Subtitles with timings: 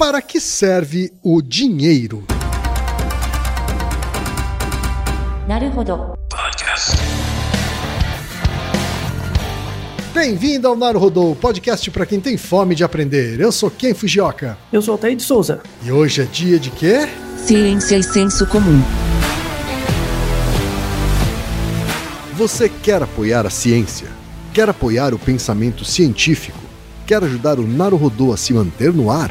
[0.00, 2.24] Para que serve o dinheiro?
[5.46, 6.14] Naruhodo.
[10.14, 13.38] Bem-vindo ao Naruhodô, podcast para quem tem fome de aprender.
[13.40, 14.56] Eu sou Ken Fujioka.
[14.72, 15.60] Eu sou Altair de Souza.
[15.82, 17.06] E hoje é dia de quê?
[17.36, 18.80] Ciência e senso comum.
[22.38, 24.08] Você quer apoiar a ciência?
[24.54, 26.58] Quer apoiar o pensamento científico?
[27.06, 29.30] Quer ajudar o Naruhodô a se manter no ar?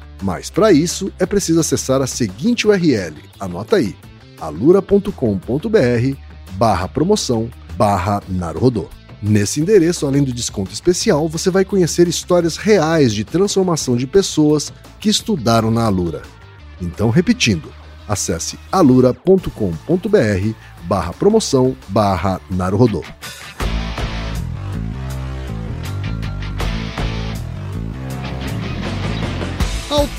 [0.21, 3.95] Mas para isso é preciso acessar a seguinte URL, anota aí,
[4.39, 5.11] alura.com.br
[6.53, 8.21] barra promoção barra.
[9.21, 14.73] Nesse endereço, além do desconto especial, você vai conhecer histórias reais de transformação de pessoas
[14.99, 16.23] que estudaram na Alura.
[16.81, 17.71] Então, repetindo,
[18.07, 19.49] acesse alura.com.br
[20.83, 23.03] barra promoção barra Naruhodô.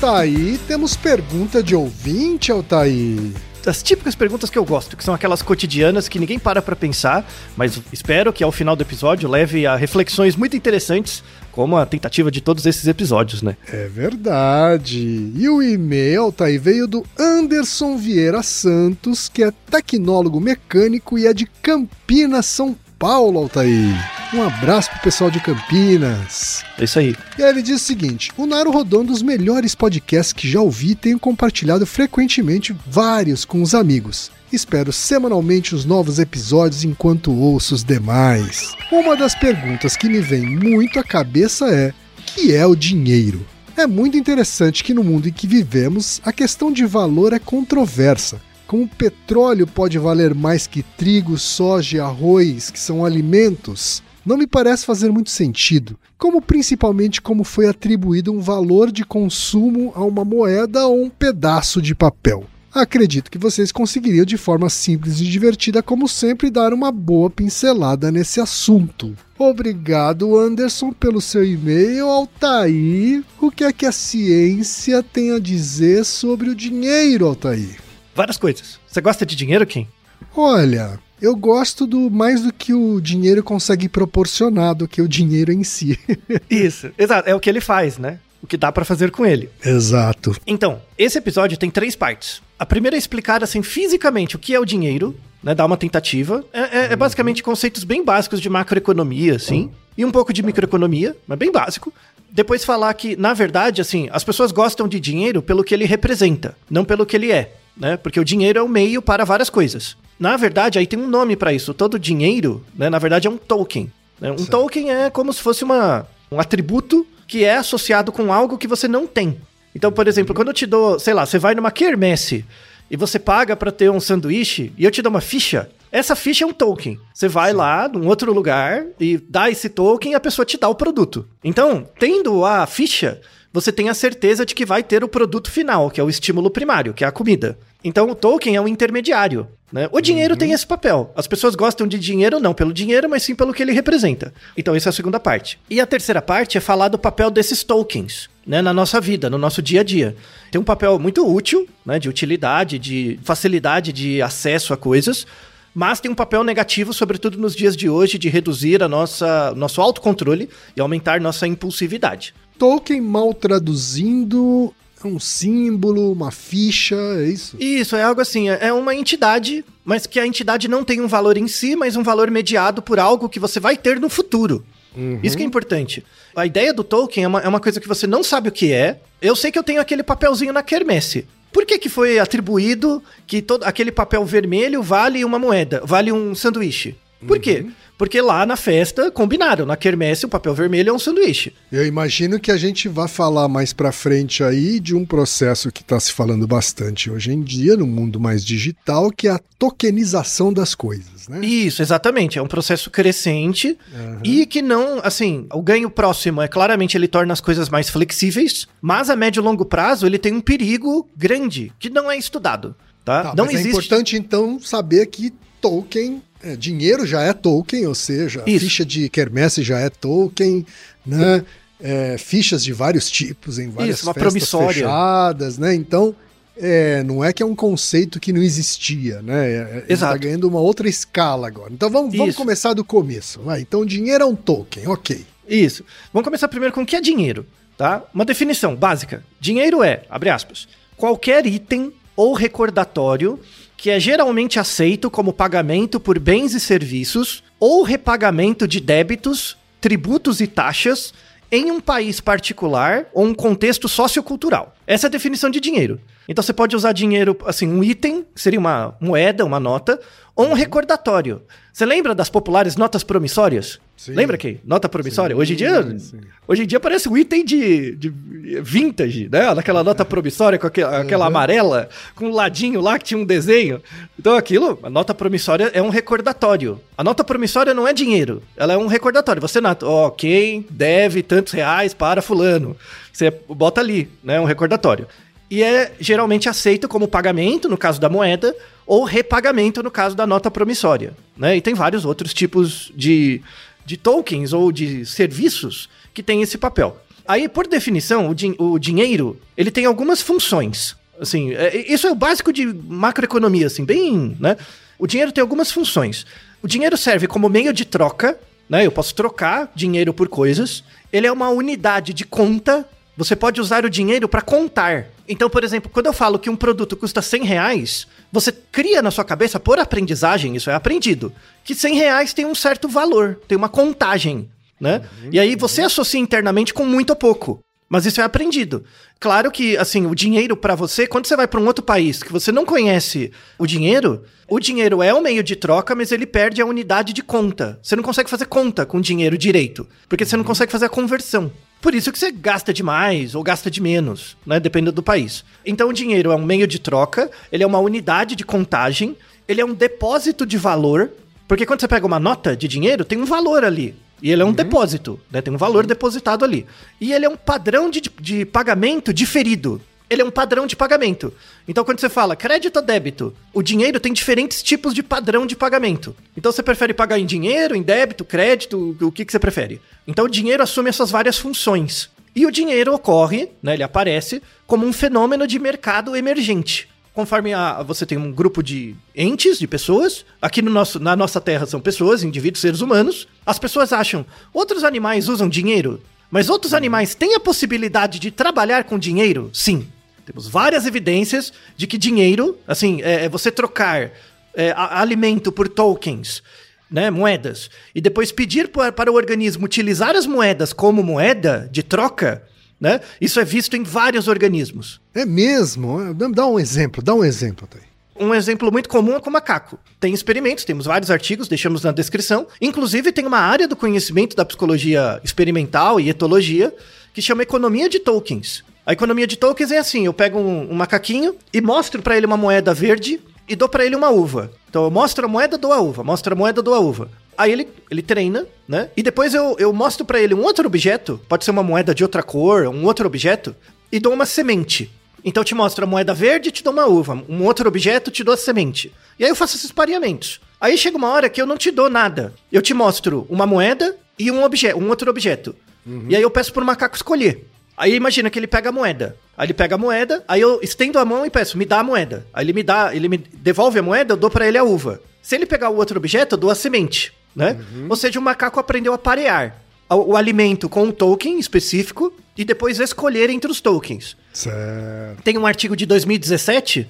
[0.03, 3.33] Altaí, temos pergunta de ouvinte, Altaí.
[3.65, 7.25] As típicas perguntas que eu gosto, que são aquelas cotidianas que ninguém para pra pensar,
[7.55, 12.29] mas espero que ao final do episódio leve a reflexões muito interessantes, como a tentativa
[12.29, 13.55] de todos esses episódios, né?
[13.71, 15.31] É verdade.
[15.37, 21.33] E o e-mail, Altaí, veio do Anderson Vieira Santos, que é tecnólogo mecânico e é
[21.33, 23.93] de Campinas, São Paulo, Altair.
[24.33, 26.63] Um abraço pro pessoal de Campinas.
[26.79, 27.13] É isso aí.
[27.37, 30.61] E aí ele diz o seguinte: o Naro Rodon, um dos melhores podcasts que já
[30.61, 34.31] ouvi, tenho compartilhado frequentemente vários com os amigos.
[34.53, 38.73] Espero semanalmente os novos episódios enquanto ouço os demais.
[38.89, 41.93] Uma das perguntas que me vem muito à cabeça é:
[42.25, 43.45] que é o dinheiro?
[43.75, 48.39] É muito interessante que no mundo em que vivemos, a questão de valor é controversa
[48.73, 54.47] como petróleo pode valer mais que trigo, soja e arroz, que são alimentos, não me
[54.47, 60.25] parece fazer muito sentido, como principalmente como foi atribuído um valor de consumo a uma
[60.25, 62.45] moeda ou um pedaço de papel.
[62.73, 68.11] Acredito que vocês conseguiriam, de forma simples e divertida, como sempre, dar uma boa pincelada
[68.11, 69.15] nesse assunto.
[69.37, 72.07] Obrigado, Anderson, pelo seu e-mail.
[72.07, 77.82] Altair, o que é que a ciência tem a dizer sobre o dinheiro, Altair?
[78.15, 78.79] Várias coisas.
[78.87, 79.87] Você gosta de dinheiro, Kim?
[80.35, 85.51] Olha, eu gosto do mais do que o dinheiro consegue proporcionar do que o dinheiro
[85.51, 85.99] em si.
[86.49, 87.29] Isso, exato.
[87.29, 88.19] É o que ele faz, né?
[88.41, 89.49] O que dá para fazer com ele.
[89.63, 90.35] Exato.
[90.45, 92.41] Então, esse episódio tem três partes.
[92.59, 95.55] A primeira é explicar, assim, fisicamente o que é o dinheiro, né?
[95.55, 96.43] Dar uma tentativa.
[96.51, 99.71] É, é, é basicamente conceitos bem básicos de macroeconomia, assim.
[99.97, 101.93] E um pouco de microeconomia, mas bem básico.
[102.29, 106.57] Depois falar que, na verdade, assim, as pessoas gostam de dinheiro pelo que ele representa,
[106.69, 107.97] não pelo que ele é né?
[107.97, 109.97] Porque o dinheiro é o meio para várias coisas.
[110.19, 111.73] Na verdade, aí tem um nome para isso.
[111.73, 113.91] Todo dinheiro, né, na verdade, é um token.
[114.19, 114.31] Né?
[114.31, 118.67] Um token é como se fosse uma, um atributo que é associado com algo que
[118.67, 119.37] você não tem.
[119.75, 122.45] Então, por exemplo, quando eu te dou, sei lá, você vai numa quermesse
[122.91, 126.43] e você paga para ter um sanduíche e eu te dou uma ficha, essa ficha
[126.43, 126.99] é um token.
[127.13, 127.57] Você vai Sim.
[127.57, 131.27] lá num outro lugar e dá esse token e a pessoa te dá o produto.
[131.43, 133.19] Então, tendo a ficha,
[133.53, 136.49] você tem a certeza de que vai ter o produto final, que é o estímulo
[136.49, 137.57] primário, que é a comida.
[137.83, 139.47] Então o token é um intermediário.
[139.71, 139.89] Né?
[139.91, 140.37] O dinheiro uhum.
[140.39, 141.11] tem esse papel.
[141.15, 144.31] As pessoas gostam de dinheiro não pelo dinheiro, mas sim pelo que ele representa.
[144.55, 145.59] Então, essa é a segunda parte.
[145.67, 148.29] E a terceira parte é falar do papel desses tokens.
[148.45, 150.17] Né, na nossa vida, no nosso dia a dia.
[150.51, 155.25] Tem um papel muito útil, né, de utilidade, de facilidade de acesso a coisas,
[155.73, 159.81] mas tem um papel negativo, sobretudo nos dias de hoje, de reduzir a nossa nosso
[159.81, 162.33] autocontrole e aumentar nossa impulsividade.
[162.57, 164.73] Tolkien mal traduzindo
[165.03, 167.57] é um símbolo, uma ficha, é isso?
[167.59, 171.37] Isso, é algo assim, é uma entidade, mas que a entidade não tem um valor
[171.37, 174.63] em si, mas um valor mediado por algo que você vai ter no futuro.
[174.95, 175.19] Uhum.
[175.23, 176.03] Isso que é importante.
[176.35, 178.71] A ideia do Tolkien é uma, é uma coisa que você não sabe o que
[178.71, 178.99] é.
[179.21, 181.27] Eu sei que eu tenho aquele papelzinho na quermesse.
[181.51, 186.33] Por que, que foi atribuído que todo aquele papel vermelho vale uma moeda, vale um
[186.33, 186.95] sanduíche?
[187.25, 187.41] Por uhum.
[187.41, 187.65] quê?
[187.97, 191.53] Porque lá na festa combinaram, na quermesse o papel vermelho é um sanduíche.
[191.71, 195.81] Eu imagino que a gente vai falar mais pra frente aí de um processo que
[195.81, 200.51] está se falando bastante hoje em dia, no mundo mais digital, que é a tokenização
[200.51, 201.45] das coisas, né?
[201.45, 202.39] Isso, exatamente.
[202.39, 204.19] É um processo crescente uhum.
[204.23, 208.67] e que não, assim, o ganho próximo é claramente ele torna as coisas mais flexíveis,
[208.81, 212.75] mas a médio e longo prazo ele tem um perigo grande que não é estudado.
[213.05, 213.23] Tá?
[213.23, 213.67] tá não mas é existe...
[213.67, 219.09] é importante então saber que Tolkien é, dinheiro já é token, ou seja, ficha de
[219.09, 220.65] quermesse já é token,
[221.05, 221.43] né?
[221.81, 224.73] É, fichas de vários tipos em várias Isso, festas promissória.
[224.73, 225.73] fechadas, né?
[225.73, 226.15] Então,
[226.55, 229.49] é, não é que é um conceito que não existia, né?
[229.49, 230.15] É, é Exato.
[230.15, 231.73] Está ganhando uma outra escala agora.
[231.73, 233.41] Então vamos, vamos começar do começo.
[233.41, 233.61] Vai.
[233.61, 235.25] Então dinheiro é um token, ok.
[235.47, 235.83] Isso.
[236.13, 237.45] Vamos começar primeiro com o que é dinheiro,
[237.77, 238.03] tá?
[238.13, 239.23] Uma definição básica.
[239.39, 243.39] Dinheiro é, abre aspas, qualquer item ou recordatório
[243.83, 250.39] que é geralmente aceito como pagamento por bens e serviços ou repagamento de débitos, tributos
[250.39, 251.13] e taxas
[251.51, 254.73] em um país particular ou um contexto sociocultural.
[254.87, 255.99] Essa é a definição de dinheiro.
[256.27, 259.99] Então você pode usar dinheiro, assim, um item, seria uma moeda, uma nota,
[260.35, 260.55] ou um uhum.
[260.55, 261.41] recordatório.
[261.71, 263.79] Você lembra das populares notas promissórias?
[263.97, 264.13] Sim.
[264.13, 264.59] Lembra que?
[264.63, 265.35] Nota promissória?
[265.35, 266.19] Sim, hoje em dia, sim.
[266.47, 268.13] hoje em dia parece um item de, de
[268.61, 269.53] vintage, né?
[269.53, 271.31] Daquela nota promissória com aquela, aquela uhum.
[271.31, 273.81] amarela, com um ladinho lá que tinha um desenho.
[274.17, 276.79] Então aquilo, a nota promissória é um recordatório.
[276.97, 279.41] A nota promissória não é dinheiro, ela é um recordatório.
[279.41, 282.75] Você nota, ok, deve tantos reais para fulano.
[283.11, 284.39] Você bota ali, né?
[284.39, 285.07] Um recordatório
[285.53, 288.55] e é geralmente aceito como pagamento, no caso da moeda,
[288.87, 291.13] ou repagamento, no caso da nota promissória.
[291.37, 291.57] Né?
[291.57, 293.39] E tem vários outros tipos de,
[293.85, 296.97] de tokens ou de serviços que têm esse papel.
[297.27, 300.95] Aí, por definição, o, din o dinheiro ele tem algumas funções.
[301.21, 304.57] Assim, é, isso é o básico de macroeconomia, assim, bem, né?
[304.97, 306.25] O dinheiro tem algumas funções.
[306.63, 308.87] O dinheiro serve como meio de troca, né?
[308.87, 310.83] Eu posso trocar dinheiro por coisas.
[311.11, 315.07] Ele é uma unidade de conta você pode usar o dinheiro para contar.
[315.27, 319.11] Então, por exemplo, quando eu falo que um produto custa 100 reais, você cria na
[319.11, 321.31] sua cabeça, por aprendizagem, isso é aprendido,
[321.63, 324.49] que 100 reais tem um certo valor, tem uma contagem,
[324.79, 325.01] né?
[325.21, 327.63] Uhum, e aí você associa internamente com muito ou pouco.
[327.93, 328.83] Mas isso é aprendido.
[329.19, 332.31] Claro que, assim, o dinheiro para você, quando você vai para um outro país que
[332.31, 336.59] você não conhece o dinheiro, o dinheiro é um meio de troca, mas ele perde
[336.59, 337.79] a unidade de conta.
[337.83, 340.47] Você não consegue fazer conta com dinheiro direito, porque você não uhum.
[340.47, 341.51] consegue fazer a conversão.
[341.83, 344.57] Por isso que você gasta demais ou gasta de menos, né?
[344.57, 345.43] Dependendo do país.
[345.65, 349.17] Então o dinheiro é um meio de troca, ele é uma unidade de contagem,
[349.49, 351.11] ele é um depósito de valor,
[351.45, 353.93] porque quando você pega uma nota de dinheiro, tem um valor ali.
[354.21, 354.53] E ele é um uhum.
[354.53, 355.41] depósito, né?
[355.41, 356.65] Tem um valor depositado ali.
[357.01, 361.33] E ele é um padrão de, de pagamento diferido ele é um padrão de pagamento.
[361.67, 365.55] Então, quando você fala crédito ou débito, o dinheiro tem diferentes tipos de padrão de
[365.55, 366.15] pagamento.
[366.35, 369.81] Então, você prefere pagar em dinheiro, em débito, crédito, o que, que você prefere?
[370.07, 372.09] Então, o dinheiro assume essas várias funções.
[372.35, 376.89] E o dinheiro ocorre, né, ele aparece como um fenômeno de mercado emergente.
[377.13, 381.39] Conforme a, você tem um grupo de entes, de pessoas, aqui no nosso, na nossa
[381.39, 386.01] Terra são pessoas, indivíduos, seres humanos, as pessoas acham, outros animais usam dinheiro?
[386.31, 389.51] Mas outros animais têm a possibilidade de trabalhar com dinheiro?
[389.53, 389.87] Sim.
[390.25, 394.11] Temos várias evidências de que dinheiro, assim, é, é você trocar
[394.53, 396.41] é, alimento por tokens,
[396.89, 401.81] né, moedas, e depois pedir para, para o organismo utilizar as moedas como moeda de
[401.81, 402.43] troca,
[402.79, 405.01] né, isso é visto em vários organismos.
[405.13, 406.13] É mesmo?
[406.13, 407.93] Dá um exemplo, dá um exemplo aí.
[408.15, 409.79] Um exemplo muito comum é com macaco.
[409.99, 412.45] Tem experimentos, temos vários artigos, deixamos na descrição.
[412.61, 416.71] Inclusive, tem uma área do conhecimento da psicologia experimental e etologia
[417.11, 418.63] que chama economia de tokens.
[418.85, 422.25] A economia de tokens é assim: eu pego um, um macaquinho e mostro para ele
[422.25, 424.51] uma moeda verde e dou para ele uma uva.
[424.69, 427.09] Então eu mostro a moeda, dou a uva, mostro a moeda, dou a uva.
[427.37, 428.89] Aí ele, ele treina, né?
[428.95, 432.03] E depois eu, eu mostro para ele um outro objeto, pode ser uma moeda de
[432.03, 433.55] outra cor, um outro objeto,
[433.91, 434.91] e dou uma semente.
[435.25, 437.23] Então eu te mostro a moeda verde e te dou uma uva.
[437.29, 438.93] Um outro objeto te dou a semente.
[439.17, 440.41] E aí eu faço esses pareamentos.
[440.59, 442.33] Aí chega uma hora que eu não te dou nada.
[442.51, 445.55] Eu te mostro uma moeda e um, objeto, um outro objeto.
[445.85, 446.05] Uhum.
[446.09, 447.47] E aí eu peço pro macaco escolher.
[447.77, 449.15] Aí imagina que ele pega a moeda.
[449.37, 451.83] Aí ele pega a moeda, aí eu estendo a mão e peço, me dá a
[451.83, 452.25] moeda.
[452.33, 455.01] Aí ele me dá, ele me devolve a moeda, eu dou pra ele a uva.
[455.21, 457.57] Se ele pegar o outro objeto, eu dou a semente, né?
[457.89, 462.43] Ou seja, o macaco aprendeu a parear o, o alimento com um token específico e
[462.43, 464.17] depois escolher entre os tokens.
[464.31, 465.21] Certo.
[465.23, 466.87] Tem um artigo de 2017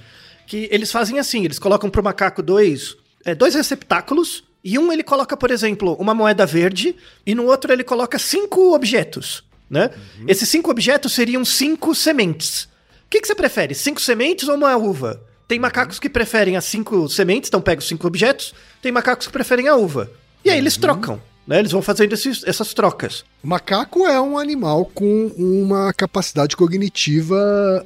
[0.48, 5.04] que eles fazem assim: eles colocam pro macaco dois, é, dois receptáculos, e um ele
[5.04, 9.44] coloca, por exemplo, uma moeda verde, e no outro ele coloca cinco objetos.
[9.74, 9.89] Né?
[10.27, 12.65] Esses cinco objetos seriam cinco sementes.
[12.65, 13.74] O que, que você prefere?
[13.74, 15.20] Cinco sementes ou uma uva?
[15.48, 18.53] Tem macacos que preferem as cinco sementes, então pega os cinco objetos.
[18.84, 20.12] Tem macacos que preferem a uva.
[20.46, 21.20] E aí eles trocam.
[21.48, 21.58] Né?
[21.60, 23.25] Eles vão fazendo esses- essas trocas.
[23.44, 27.36] O macaco é um animal com uma capacidade cognitiva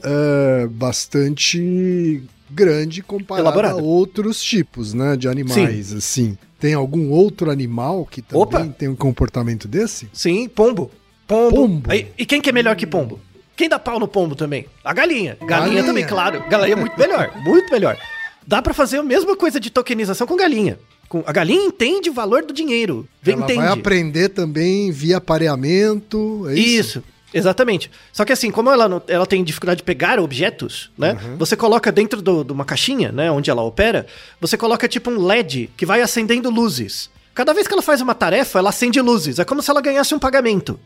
[0.03, 3.79] é, bastante grande comparada Elaborada.
[3.79, 6.38] a outros tipos, né, de animais, assim.
[6.60, 8.65] Tem algum outro animal que também Opa!
[8.67, 10.10] tem um comportamento desse?
[10.13, 10.89] Sim, pombo.
[11.27, 11.55] Pombo.
[11.55, 11.91] Pombo.
[11.91, 13.19] Aí, e quem que é melhor que pombo?
[13.55, 14.65] Quem dá pau no pombo também?
[14.84, 15.36] A galinha.
[15.41, 15.84] Galinha, Galinha.
[15.84, 16.43] também, claro.
[16.50, 17.31] Galinha é muito melhor.
[17.43, 17.98] Muito melhor.
[18.46, 20.79] Dá pra fazer a mesma coisa de tokenização com galinha.
[21.10, 23.07] Com, a galinha entende o valor do dinheiro.
[23.25, 23.60] Ela entende.
[23.60, 25.19] vai aprender também via
[25.67, 27.00] pareamento, é isso?
[27.00, 27.03] Isso,
[27.34, 27.89] exatamente.
[28.13, 31.17] Só que assim, como ela, não- ela tem dificuldade de pegar objetos, né?
[31.38, 33.29] Você coloca dentro do- de uma caixinha, né?
[33.31, 34.05] Onde ela opera,
[34.39, 37.10] você coloca tipo um LED que vai acendendo luzes.
[37.34, 39.39] Cada vez que ela faz uma tarefa, ela acende luzes.
[39.39, 40.79] É como se ela ganhasse um pagamento.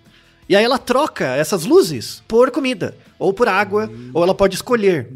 [0.52, 5.08] E aí ela troca essas luzes por comida, ou por água, ou ela pode escolher.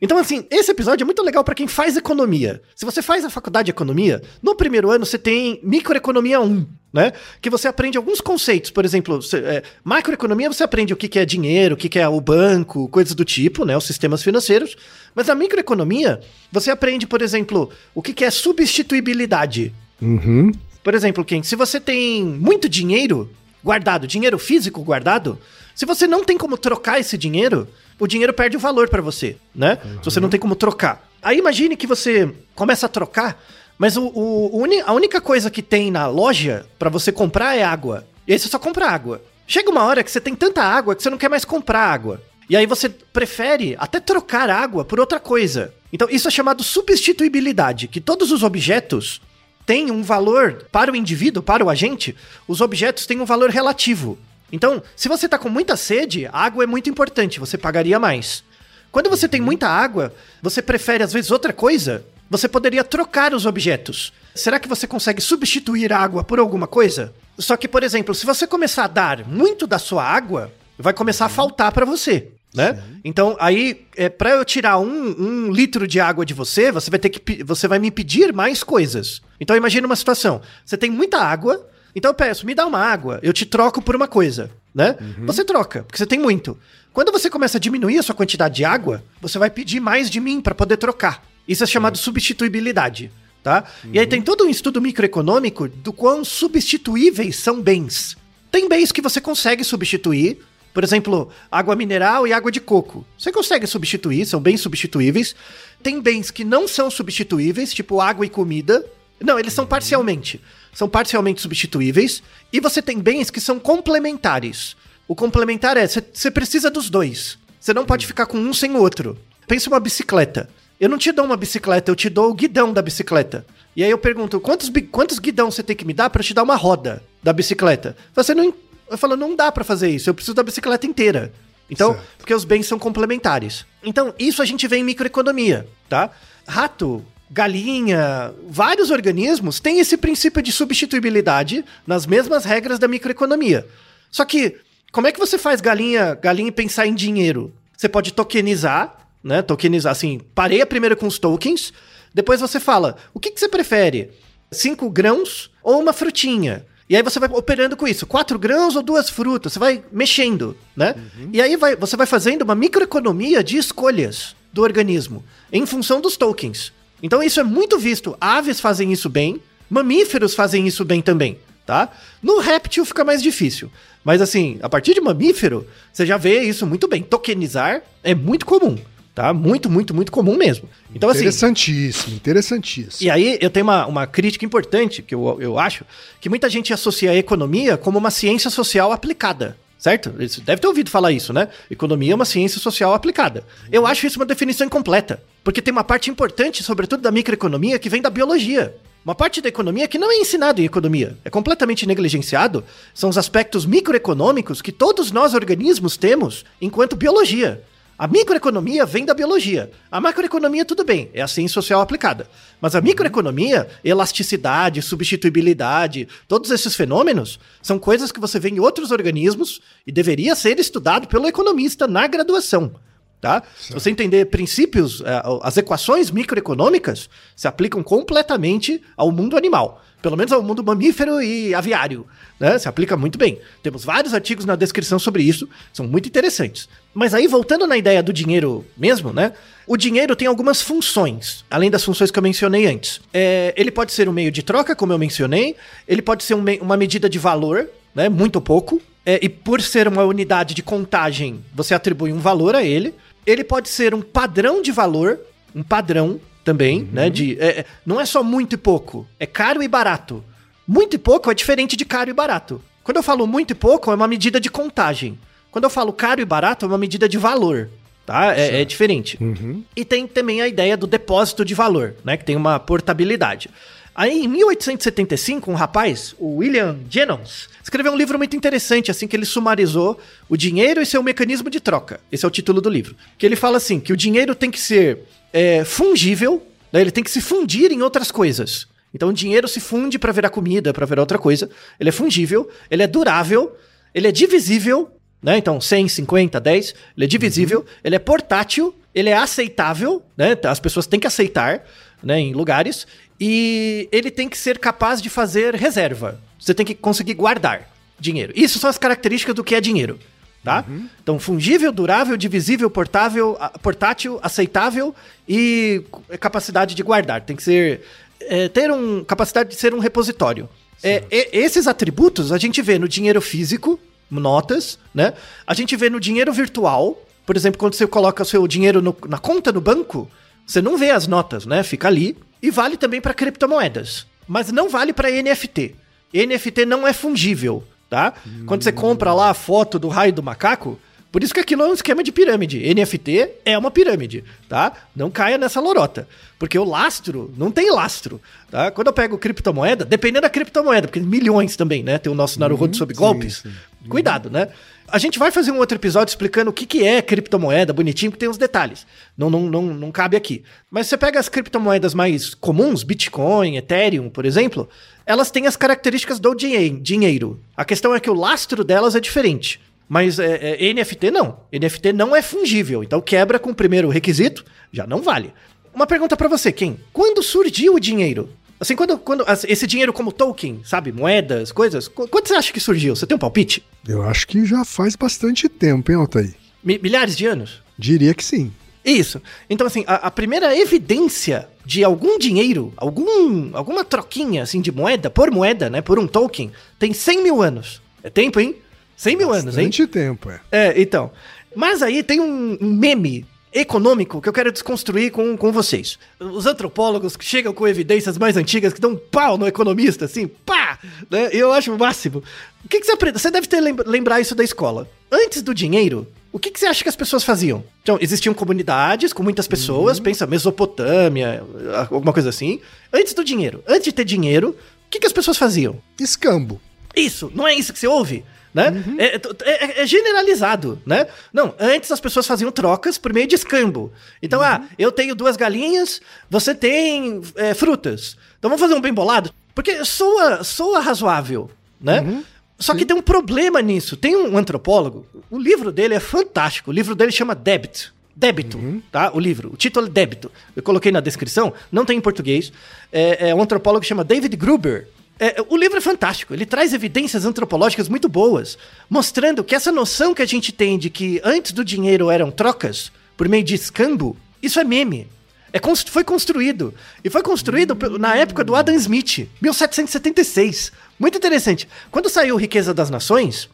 [0.00, 2.62] Então, assim, esse episódio é muito legal pra quem faz economia.
[2.76, 7.12] Se você faz a faculdade de economia, no primeiro ano você tem microeconomia 1, né?
[7.42, 8.70] Que você aprende alguns conceitos.
[8.70, 11.98] Por exemplo, você- é, macroeconomia você aprende o que, que é dinheiro, o que, que
[11.98, 13.76] é o banco, coisas do tipo, né?
[13.76, 14.76] Os sistemas financeiros.
[15.12, 16.20] Mas na microeconomia,
[16.52, 19.74] você aprende, por exemplo, o que, que é substituibilidade.
[20.00, 20.52] Uhum.
[20.84, 21.42] Por exemplo, quem?
[21.42, 23.28] Se você tem muito dinheiro
[23.64, 25.38] guardado, dinheiro físico guardado,
[25.74, 27.66] se você não tem como trocar esse dinheiro,
[27.98, 29.78] o dinheiro perde o valor pra você, né?
[30.02, 31.08] Se você não tem como trocar.
[31.22, 33.42] Aí imagine que você começa a trocar,
[33.78, 38.06] mas o, o- a única coisa que tem na loja pra você comprar é água.
[38.28, 39.22] E aí você só compra água.
[39.46, 42.20] Chega uma hora que você tem tanta água que você não quer mais comprar água.
[42.48, 45.72] E aí você prefere até trocar água por outra coisa.
[45.92, 49.20] Então isso é chamado substituibilidade, que todos os objetos
[49.66, 52.14] tem um valor para o indivíduo, para o agente,
[52.46, 54.18] os objetos têm um valor relativo.
[54.52, 58.44] Então, se você está com muita sede, a água é muito importante, você pagaria mais.
[58.92, 63.46] Quando você tem muita água, você prefere às vezes outra coisa, você poderia trocar os
[63.46, 64.12] objetos.
[64.34, 67.12] Será que você consegue substituir a água por alguma coisa?
[67.38, 71.26] Só que, por exemplo, se você começar a dar muito da sua água, vai começar
[71.26, 72.28] a faltar para você.
[72.54, 72.80] Né?
[73.04, 77.00] Então, aí, é, para eu tirar um, um litro de água de você, você vai
[77.00, 79.20] ter que você vai me pedir mais coisas.
[79.40, 83.18] Então, imagina uma situação: você tem muita água, então eu peço, me dá uma água,
[83.22, 84.96] eu te troco por uma coisa, né?
[85.26, 86.56] Você troca, porque você tem muito.
[86.92, 90.20] Quando você começa a diminuir a sua quantidade de água, você vai pedir mais de
[90.20, 91.24] mim para poder trocar.
[91.46, 93.10] Isso é chamado substituibilidade,
[93.42, 93.64] tá?
[93.92, 98.16] E aí tem todo um estudo microeconômico do quão substituíveis são bens.
[98.48, 100.38] Tem bens que você consegue substituir,
[100.74, 103.06] por exemplo, água mineral e água de coco.
[103.16, 105.36] Você consegue substituir, são bens substituíveis.
[105.80, 108.84] Tem bens que não são substituíveis, tipo água e comida.
[109.20, 110.40] Não, eles são parcialmente.
[110.74, 112.24] São parcialmente substituíveis.
[112.52, 114.76] E você tem bens que são complementares.
[115.06, 117.38] O complementar é, você precisa dos dois.
[117.60, 119.16] Você não pode ficar com um sem o outro.
[119.46, 120.50] Pensa uma bicicleta.
[120.80, 123.46] Eu não te dou uma bicicleta, eu te dou o guidão da bicicleta.
[123.76, 126.34] E aí eu pergunto, quantos, quantos guidão você tem que me dar pra eu te
[126.34, 127.96] dar uma roda da bicicleta?
[128.14, 128.52] Você não,
[128.90, 131.32] eu falo, não dá pra fazer isso, eu preciso da bicicleta inteira.
[131.70, 132.06] Então, Certo.
[132.18, 133.64] porque os bens são complementares.
[133.82, 136.10] Então, isso a gente vê em microeconomia, tá?
[136.46, 143.66] Rato, galinha, vários organismos têm esse princípio de substituibilidade nas mesmas regras da microeconomia.
[144.10, 144.56] Só que,
[144.92, 147.52] como é que você faz galinha, galinha pensar em dinheiro?
[147.76, 149.42] Você pode tokenizar, né?
[149.42, 151.72] Tokenizar assim, pareia primeiro com os tokens,
[152.12, 154.10] depois você fala, o que, que você prefere?
[154.52, 156.64] Cinco grãos ou uma frutinha?
[156.88, 160.56] E aí você vai operando com isso, quatro grãos ou duas frutas, você vai mexendo,
[160.76, 160.94] né?
[161.32, 166.16] E aí vai, você vai fazendo uma microeconomia de escolhas do organismo em função dos
[166.16, 166.72] tokens.
[167.02, 168.16] Então isso é muito visto.
[168.20, 171.90] Aves fazem isso bem, mamíferos fazem isso bem também, tá?
[172.22, 173.70] No réptil fica mais difícil.
[174.04, 177.02] Mas assim, a partir de mamífero, você já vê isso muito bem.
[177.02, 178.76] Tokenizar é muito comum,
[179.14, 179.32] tá?
[179.32, 180.68] Muito, muito, muito comum mesmo.
[180.94, 183.06] Então assim, interessantíssimo, interessantíssimo.
[183.06, 185.84] e aí eu tenho uma, uma crítica importante, que eu, eu acho,
[186.20, 189.56] que muita gente associa a economia como uma ciência social aplicada.
[189.78, 190.10] Certo?
[190.18, 191.48] Você deve ter ouvido falar isso, né?
[191.70, 193.44] Economia é uma ciência social aplicada.
[193.70, 195.22] Eu acho isso uma definição incompleta.
[195.42, 198.74] Porque tem uma parte importante, sobretudo da microeconomia, que vem da biologia.
[199.04, 203.18] Uma parte da economia que não é ensinado em economia, é completamente negligenciado, são os
[203.18, 207.62] aspectos microeconômicos que todos nós organismos temos enquanto biologia.
[207.96, 209.70] A microeconomia vem da biologia.
[209.90, 212.28] A macroeconomia, tudo bem, é a ciência social aplicada.
[212.60, 218.90] Mas a microeconomia, elasticidade, substituibilidade, todos esses fenômenos são coisas que você vê em outros
[218.90, 222.74] organismos e deveria ser estudado pelo economista na graduação.
[223.20, 223.42] Tá?
[223.56, 230.18] Se você entender princípios, eh, as equações microeconômicas se aplicam completamente ao mundo animal pelo
[230.18, 232.06] menos ao mundo mamífero e aviário,
[232.38, 232.58] né?
[232.58, 233.40] Se aplica muito bem.
[233.62, 236.68] Temos vários artigos na descrição sobre isso, são muito interessantes.
[236.94, 239.32] Mas aí, voltando na ideia do dinheiro mesmo, né?
[239.66, 243.00] O dinheiro tem algumas funções, além das funções que eu mencionei antes.
[243.12, 245.56] É, ele pode ser um meio de troca, como eu mencionei,
[245.88, 248.08] ele pode ser um uma medida de valor, né?
[248.08, 248.80] Muito pouco.
[249.04, 252.94] É, e por ser uma unidade de contagem, você atribui um valor a ele.
[253.26, 255.18] Ele pode ser um padrão de valor,
[255.54, 256.88] um padrão também, uhum.
[256.92, 257.10] né?
[257.10, 260.22] De, é, é, não é só muito e pouco, é caro e barato.
[260.66, 262.62] Muito e pouco é diferente de caro e barato.
[262.82, 265.18] Quando eu falo muito e pouco, é uma medida de contagem.
[265.54, 267.70] Quando eu falo caro e barato, é uma medida de valor.
[268.04, 268.36] Tá?
[268.36, 269.16] É, é diferente.
[269.20, 269.62] Uhum.
[269.76, 272.16] E tem também a ideia do depósito de valor, né?
[272.16, 273.48] Que tem uma portabilidade.
[273.94, 279.14] Aí, em 1875, um rapaz, o William Jennings, escreveu um livro muito interessante, assim, que
[279.14, 279.96] ele sumarizou
[280.28, 282.00] o dinheiro e seu mecanismo de troca.
[282.10, 282.96] Esse é o título do livro.
[283.16, 286.80] Que ele fala assim, que o dinheiro tem que ser é, fungível, né?
[286.80, 288.66] ele tem que se fundir em outras coisas.
[288.92, 291.48] Então o dinheiro se funde para virar comida, para virar outra coisa.
[291.78, 293.56] Ele é fungível, ele é durável,
[293.94, 294.90] ele é divisível,
[295.24, 295.38] né?
[295.38, 297.66] Então 100, 50, 10, ele é divisível, uhum.
[297.82, 300.36] ele é portátil, ele é aceitável, né?
[300.44, 301.64] As pessoas têm que aceitar,
[302.02, 302.86] né, em lugares,
[303.18, 306.20] e ele tem que ser capaz de fazer reserva.
[306.38, 308.34] Você tem que conseguir guardar dinheiro.
[308.36, 309.98] Isso são as características do que é dinheiro
[310.44, 310.62] tá?
[310.68, 310.86] Uhum.
[311.02, 314.94] Então, fungível, durável, divisível, portável, portátil, aceitável
[315.26, 315.82] e
[316.20, 317.22] capacidade de guardar.
[317.22, 317.80] Tem que ser
[318.20, 320.46] é, ter um capacidade de ser um repositório.
[320.82, 321.02] É,
[321.32, 323.80] esses atributos a gente vê no dinheiro físico,
[324.20, 325.14] notas, né?
[325.46, 329.18] A gente vê no dinheiro virtual, por exemplo, quando você coloca seu dinheiro no, na
[329.18, 330.10] conta no banco,
[330.46, 331.62] você não vê as notas, né?
[331.62, 332.16] Fica ali.
[332.42, 335.74] E vale também para criptomoedas, mas não vale para NFT.
[336.12, 338.12] NFT não é fungível tá?
[338.26, 338.44] Hum.
[338.46, 340.78] Quando você compra lá a foto do raio do macaco,
[341.14, 342.74] por isso que aquilo é um esquema de pirâmide.
[342.74, 344.72] NFT é uma pirâmide, tá?
[344.96, 346.08] Não caia nessa lorota.
[346.40, 348.68] Porque o lastro não tem lastro, tá?
[348.72, 351.98] Quando eu pego criptomoeda, dependendo da criptomoeda, porque milhões também, né?
[351.98, 353.36] Tem o nosso Naruhodo uhum, sobre golpes.
[353.36, 353.88] Sim, sim.
[353.88, 354.48] Cuidado, né?
[354.88, 358.18] A gente vai fazer um outro episódio explicando o que, que é criptomoeda, bonitinho, que
[358.18, 358.84] tem uns detalhes.
[359.16, 360.42] Não, não, não, não cabe aqui.
[360.68, 364.68] Mas você pega as criptomoedas mais comuns, Bitcoin, Ethereum, por exemplo,
[365.06, 367.40] elas têm as características do dinheiro.
[367.56, 369.60] A questão é que o lastro delas é diferente.
[369.94, 371.38] Mas é, é, NFT não.
[371.52, 372.82] NFT não é fungível.
[372.82, 375.32] Então quebra com o primeiro requisito, já não vale.
[375.72, 376.80] Uma pergunta para você, quem?
[376.92, 378.28] Quando surgiu o dinheiro?
[378.58, 380.90] Assim, quando, quando esse dinheiro como token, sabe?
[380.90, 381.86] Moedas, coisas.
[381.86, 382.96] Quando você acha que surgiu?
[382.96, 383.64] Você tem um palpite?
[383.86, 386.34] Eu acho que já faz bastante tempo, hein, Altair?
[386.64, 387.62] milhares de anos?
[387.78, 388.50] Diria que sim.
[388.84, 389.22] Isso.
[389.48, 395.08] Então, assim, a, a, primeira evidência de algum dinheiro, algum, alguma troquinha, assim, de moeda,
[395.08, 397.80] por moeda, né, por um token, tem 100 mil anos.
[398.02, 398.56] É tempo, hein?
[398.96, 399.66] 100 mil Bastante anos, hein?
[399.66, 400.40] Bastante tempo, é.
[400.50, 401.10] É, então.
[401.54, 405.96] Mas aí tem um meme econômico que eu quero desconstruir com, com vocês.
[406.18, 410.26] Os antropólogos que chegam com evidências mais antigas, que dão um pau no economista, assim,
[410.26, 410.78] pá!
[411.08, 411.28] Né?
[411.32, 412.22] Eu acho o máximo.
[412.64, 413.20] O que, que você aprende?
[413.20, 414.88] Você deve ter lembrar isso da escola.
[415.10, 417.62] Antes do dinheiro, o que, que, você acha que as pessoas faziam?
[417.80, 420.04] Então, existiam comunidades com muitas pessoas, uhum.
[420.04, 421.44] pensa Mesopotâmia,
[421.88, 422.60] alguma coisa assim.
[422.92, 425.80] Antes do dinheiro, antes de ter dinheiro, o que, que as pessoas faziam?
[426.00, 426.60] Escambo.
[426.96, 428.24] Isso, não é isso que você ouve?
[428.54, 428.70] Né?
[428.70, 428.96] Uhum.
[429.00, 431.08] É, é, é, generalizado, né?
[431.32, 433.92] Não, antes as pessoas faziam trocas por meio de escambo.
[434.22, 434.46] Então, uhum.
[434.46, 438.16] ah, eu tenho duas galinhas, você tem é, frutas.
[438.38, 439.34] Então vamos fazer um bem bolado?
[439.54, 442.00] Porque soa, soa razoável, né?
[442.00, 442.24] Uhum.
[442.58, 442.78] Só Sim.
[442.78, 443.96] que tem um problema nisso.
[443.96, 446.70] Tem um antropólogo, o livro dele é fantástico.
[446.70, 447.92] O livro dele chama Débito.
[448.14, 448.80] Débito, uhum.
[448.92, 449.10] tá?
[449.12, 449.52] O livro.
[449.52, 450.30] O título é Débito.
[450.54, 452.52] Eu coloquei na descrição, não tem em português.
[452.92, 454.88] É, é um antropólogo que chama David Gruber.
[455.18, 458.58] É, o livro é fantástico, ele traz evidências antropológicas muito boas,
[458.90, 462.90] mostrando que essa noção que a gente tem de que antes do dinheiro eram trocas,
[463.16, 465.08] por meio de escambo, isso é meme.
[465.52, 466.74] É, foi construído.
[467.04, 470.72] E foi construído na época do Adam Smith, 1776.
[470.98, 471.68] Muito interessante.
[471.92, 473.48] Quando saiu Riqueza das Nações,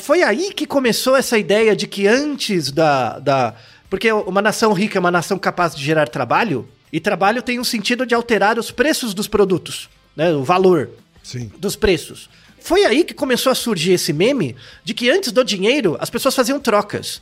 [0.00, 3.54] foi aí que começou essa ideia de que antes da, da.
[3.88, 7.64] Porque uma nação rica é uma nação capaz de gerar trabalho, e trabalho tem um
[7.64, 10.32] sentido de alterar os preços dos produtos, né?
[10.32, 10.90] O valor
[11.24, 11.50] Sim.
[11.58, 12.30] dos preços.
[12.60, 16.36] Foi aí que começou a surgir esse meme de que antes do dinheiro as pessoas
[16.36, 17.20] faziam trocas.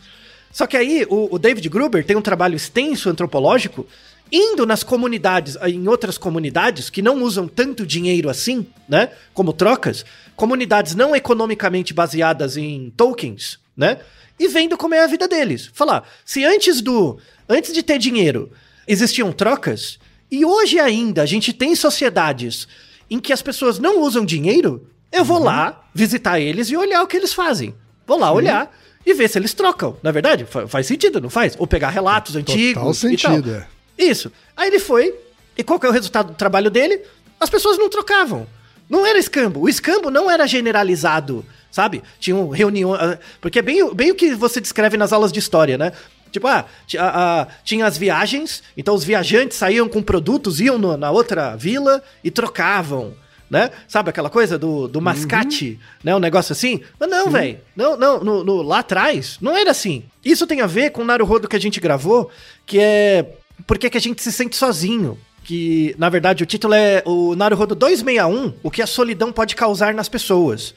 [0.53, 3.87] Só que aí o, o David Gruber tem um trabalho extenso antropológico
[4.31, 9.11] indo nas comunidades, em outras comunidades que não usam tanto dinheiro assim, né?
[9.35, 13.99] Como trocas, comunidades não economicamente baseadas em tokens, né?
[14.39, 15.71] E vendo como é a vida deles.
[15.73, 17.19] Falar, se antes do.
[17.49, 18.51] Antes de ter dinheiro
[18.87, 19.99] existiam trocas,
[20.31, 22.67] e hoje ainda a gente tem sociedades
[23.15, 27.07] em que as pessoas não usam dinheiro, eu vou lá visitar eles e olhar o
[27.07, 27.75] que eles fazem.
[28.07, 29.97] Vou lá olhar e ver se eles trocam.
[30.03, 31.55] Na verdade, fa- faz sentido, não faz?
[31.59, 32.75] Ou pegar relatos antigos.
[32.83, 33.67] Total sentido, é.
[33.99, 34.33] Isso.
[34.57, 35.15] Aí ele foi,
[35.57, 37.03] e qual que é o resultado do trabalho dele?
[37.39, 38.47] As pessoas não trocavam.
[38.89, 39.61] Não era escambo.
[39.61, 42.03] O escambo não era generalizado, sabe?
[42.21, 43.19] Tinham reuniões.
[43.41, 45.93] Porque é bem, bem o que você descreve nas aulas de história, né?
[46.33, 46.65] Tipo, ah,
[46.99, 51.55] a- a- tinha as viagens, então os viajantes saíam com produtos, iam no- na outra
[51.55, 53.15] vila e trocavam.
[53.51, 53.71] Né?
[53.87, 56.17] Sabe aquela coisa do, do mascate, né?
[56.17, 56.81] Um negócio assim?
[56.99, 57.59] Mas não, velho.
[57.77, 60.05] Não, não, no, no- lá atrás, não era assim.
[60.25, 62.31] Isso tem a ver com o Naruhodo que a gente gravou,
[62.65, 63.27] que é
[63.67, 65.19] por que que a gente se sente sozinho.
[65.45, 69.93] Que, na verdade, o título é o Naruhodo 261, o que a solidão pode causar
[69.93, 70.75] nas pessoas.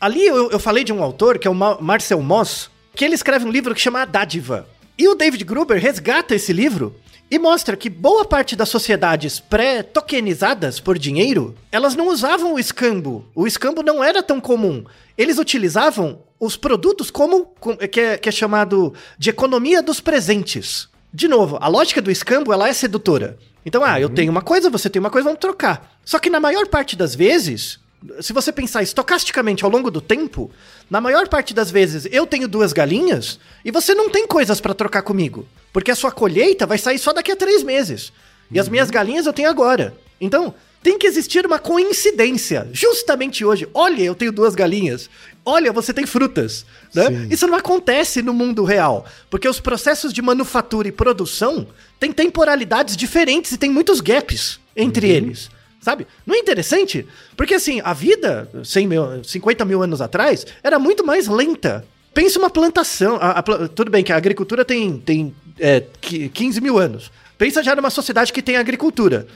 [0.00, 3.16] Ali eu, eu falei de um autor, que é o Ma- Marcel Moss, que ele
[3.16, 4.66] escreve um livro que chama A Dádiva.
[4.98, 6.94] E o David Gruber resgata esse livro
[7.30, 13.24] e mostra que boa parte das sociedades pré-tokenizadas por dinheiro, elas não usavam o escambo.
[13.34, 14.84] O escambo não era tão comum.
[15.16, 20.88] Eles utilizavam os produtos como, com- que, é, que é chamado de economia dos presentes.
[21.12, 23.38] De novo, a lógica do escambo ela é sedutora.
[23.64, 25.98] Então, ah, eu tenho uma coisa, você tem uma coisa, vamos trocar.
[26.04, 27.78] Só que na maior parte das vezes,
[28.20, 30.50] se você pensar estocasticamente ao longo do tempo,
[30.90, 34.74] na maior parte das vezes eu tenho duas galinhas e você não tem coisas pra
[34.74, 35.46] trocar comigo.
[35.72, 38.12] Porque a sua colheita vai sair só daqui a três meses.
[38.50, 39.94] E as minhas galinhas eu tenho agora.
[40.20, 42.68] Então, tem que existir uma coincidência.
[42.72, 43.68] Justamente hoje.
[43.74, 45.10] Olha, eu tenho duas galinhas.
[45.44, 46.64] Olha, você tem frutas.
[46.94, 47.26] né?
[47.30, 49.04] Isso não acontece no mundo real.
[49.28, 51.66] Porque os processos de manufatura e produção
[52.00, 55.50] têm temporalidades diferentes e tem muitos gaps entre eles.
[55.80, 56.06] Sabe?
[56.26, 57.06] Não é interessante?
[57.36, 61.84] Porque assim, a vida, 100 mil, 50 mil anos atrás, era muito mais lenta.
[62.12, 63.16] Pensa uma plantação.
[63.20, 67.10] a- a tudo bem que a agricultura tem, tem é, qui- 15 mil anos.
[67.36, 69.26] Pensa já numa sociedade que tem agricultura.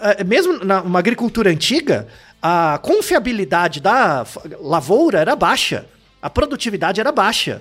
[0.00, 2.06] É, mesmo numa agricultura antiga,
[2.40, 4.24] a confiabilidade da
[4.60, 5.86] lavoura era baixa.
[6.22, 7.60] A produtividade era baixa.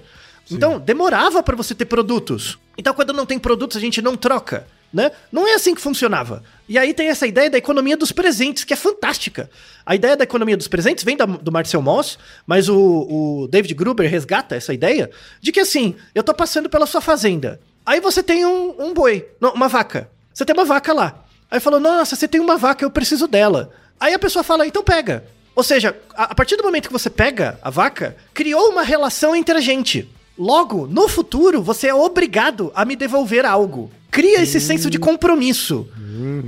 [0.52, 2.58] Então, demorava para você ter produtos.
[2.78, 5.12] Então, quando não tem produtos, a gente não troca, né?
[5.32, 6.43] Não é assim que funcionava.
[6.67, 9.50] E aí tem essa ideia da economia dos presentes, que é fantástica.
[9.86, 13.73] A ideia da economia dos presentes vem da- do Marcel Moss, mas o, o David
[13.73, 15.10] Gruber resgata essa ideia
[15.41, 17.60] de que assim, eu tô passando pela sua fazenda.
[17.86, 20.10] Aí você tem um, um boi, não, uma vaca.
[20.34, 21.23] Você tem uma vaca lá.
[21.50, 23.71] Aí falou, nossa, você tem uma vaca, eu preciso dela.
[24.00, 25.23] Aí a pessoa fala, então pega.
[25.56, 29.36] Ou seja, a, a partir do momento que você pega a vaca, criou uma relação
[29.36, 30.08] entre a gente.
[30.38, 33.89] Logo, no futuro, você é obrigado a me devolver algo.
[34.12, 35.88] Cria esse senso de compromisso.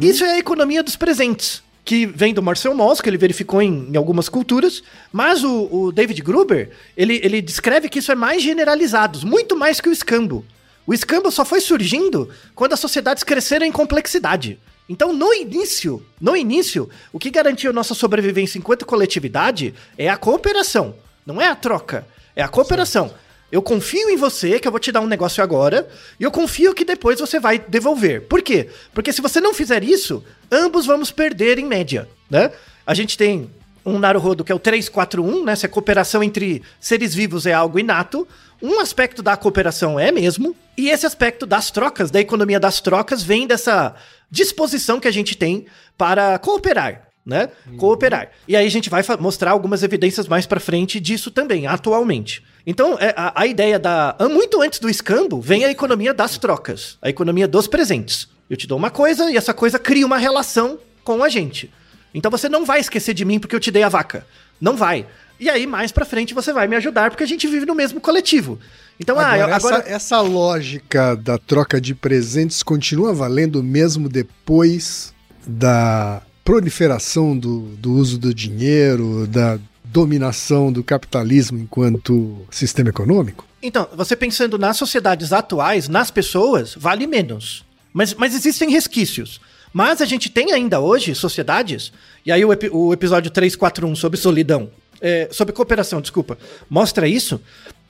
[0.02, 1.62] Isso é a economia dos presentes.
[1.86, 4.84] Que vem do Marcel Mauss, que ele verificou em, em algumas culturas.
[5.12, 9.82] Mas o, o David Gruber, ele, ele descreve que isso é mais generalizado, muito mais
[9.82, 10.46] que o escambo.
[10.86, 14.60] O escambo só foi surgindo quando as sociedades cresceram em complexidade.
[14.90, 20.96] Então, no início, no início, o que garantiu nossa sobrevivência enquanto coletividade é a cooperação,
[21.24, 23.14] não é a troca, é a cooperação.
[23.52, 25.88] Eu confio em você que eu vou te dar um negócio agora,
[26.20, 28.22] e eu confio que depois você vai devolver.
[28.28, 28.70] Por quê?
[28.94, 32.52] Porque se você não fizer isso, ambos vamos perder em média, né?
[32.86, 33.50] A gente tem
[33.86, 35.56] um Naruhodo que é o 341, né?
[35.56, 38.28] Se a cooperação entre seres vivos é algo inato,
[38.62, 43.24] um aspecto da cooperação é mesmo, e esse aspecto das trocas, da economia das trocas,
[43.24, 43.96] vem dessa
[44.30, 45.66] disposição que a gente tem
[45.98, 47.08] para cooperar.
[47.26, 47.50] Né?
[47.78, 48.32] Cooperar.
[48.48, 52.44] E aí a gente vai mostrar algumas evidências mais pra frente disso também, atualmente.
[52.70, 54.16] Então, é, a, a ideia da.
[54.20, 58.28] ah, Muito antes do escambo, vem a economia das trocas, a economia dos presentes.
[58.48, 61.72] Eu te dou uma coisa e essa coisa cria uma relação com a gente.
[62.14, 64.24] Então você não vai esquecer de mim porque eu te dei a vaca.
[64.62, 65.08] Não vai.
[65.40, 68.00] E aí, mais pra frente, você vai me ajudar porque a gente vive no mesmo
[68.00, 68.60] coletivo.
[69.00, 69.76] Então, ah, eu- Agora, agora.
[69.78, 75.12] essa, essa lógica da troca de presentes continua valendo mesmo depois
[75.48, 79.58] da proliferação do, do uso do dinheiro, da
[79.92, 83.46] dominação do capitalismo enquanto sistema econômico?
[83.62, 87.66] Então, você pensando nas sociedades atuais, nas pessoas, vale menos.
[87.92, 89.42] Mas, mas existem resquícios.
[89.74, 91.92] Mas a gente tem ainda hoje sociedades,
[92.26, 94.70] e aí o, epi- o episódio 341 sobre solidão,
[95.02, 96.38] é, sobre cooperação, desculpa,
[96.70, 97.40] mostra isso.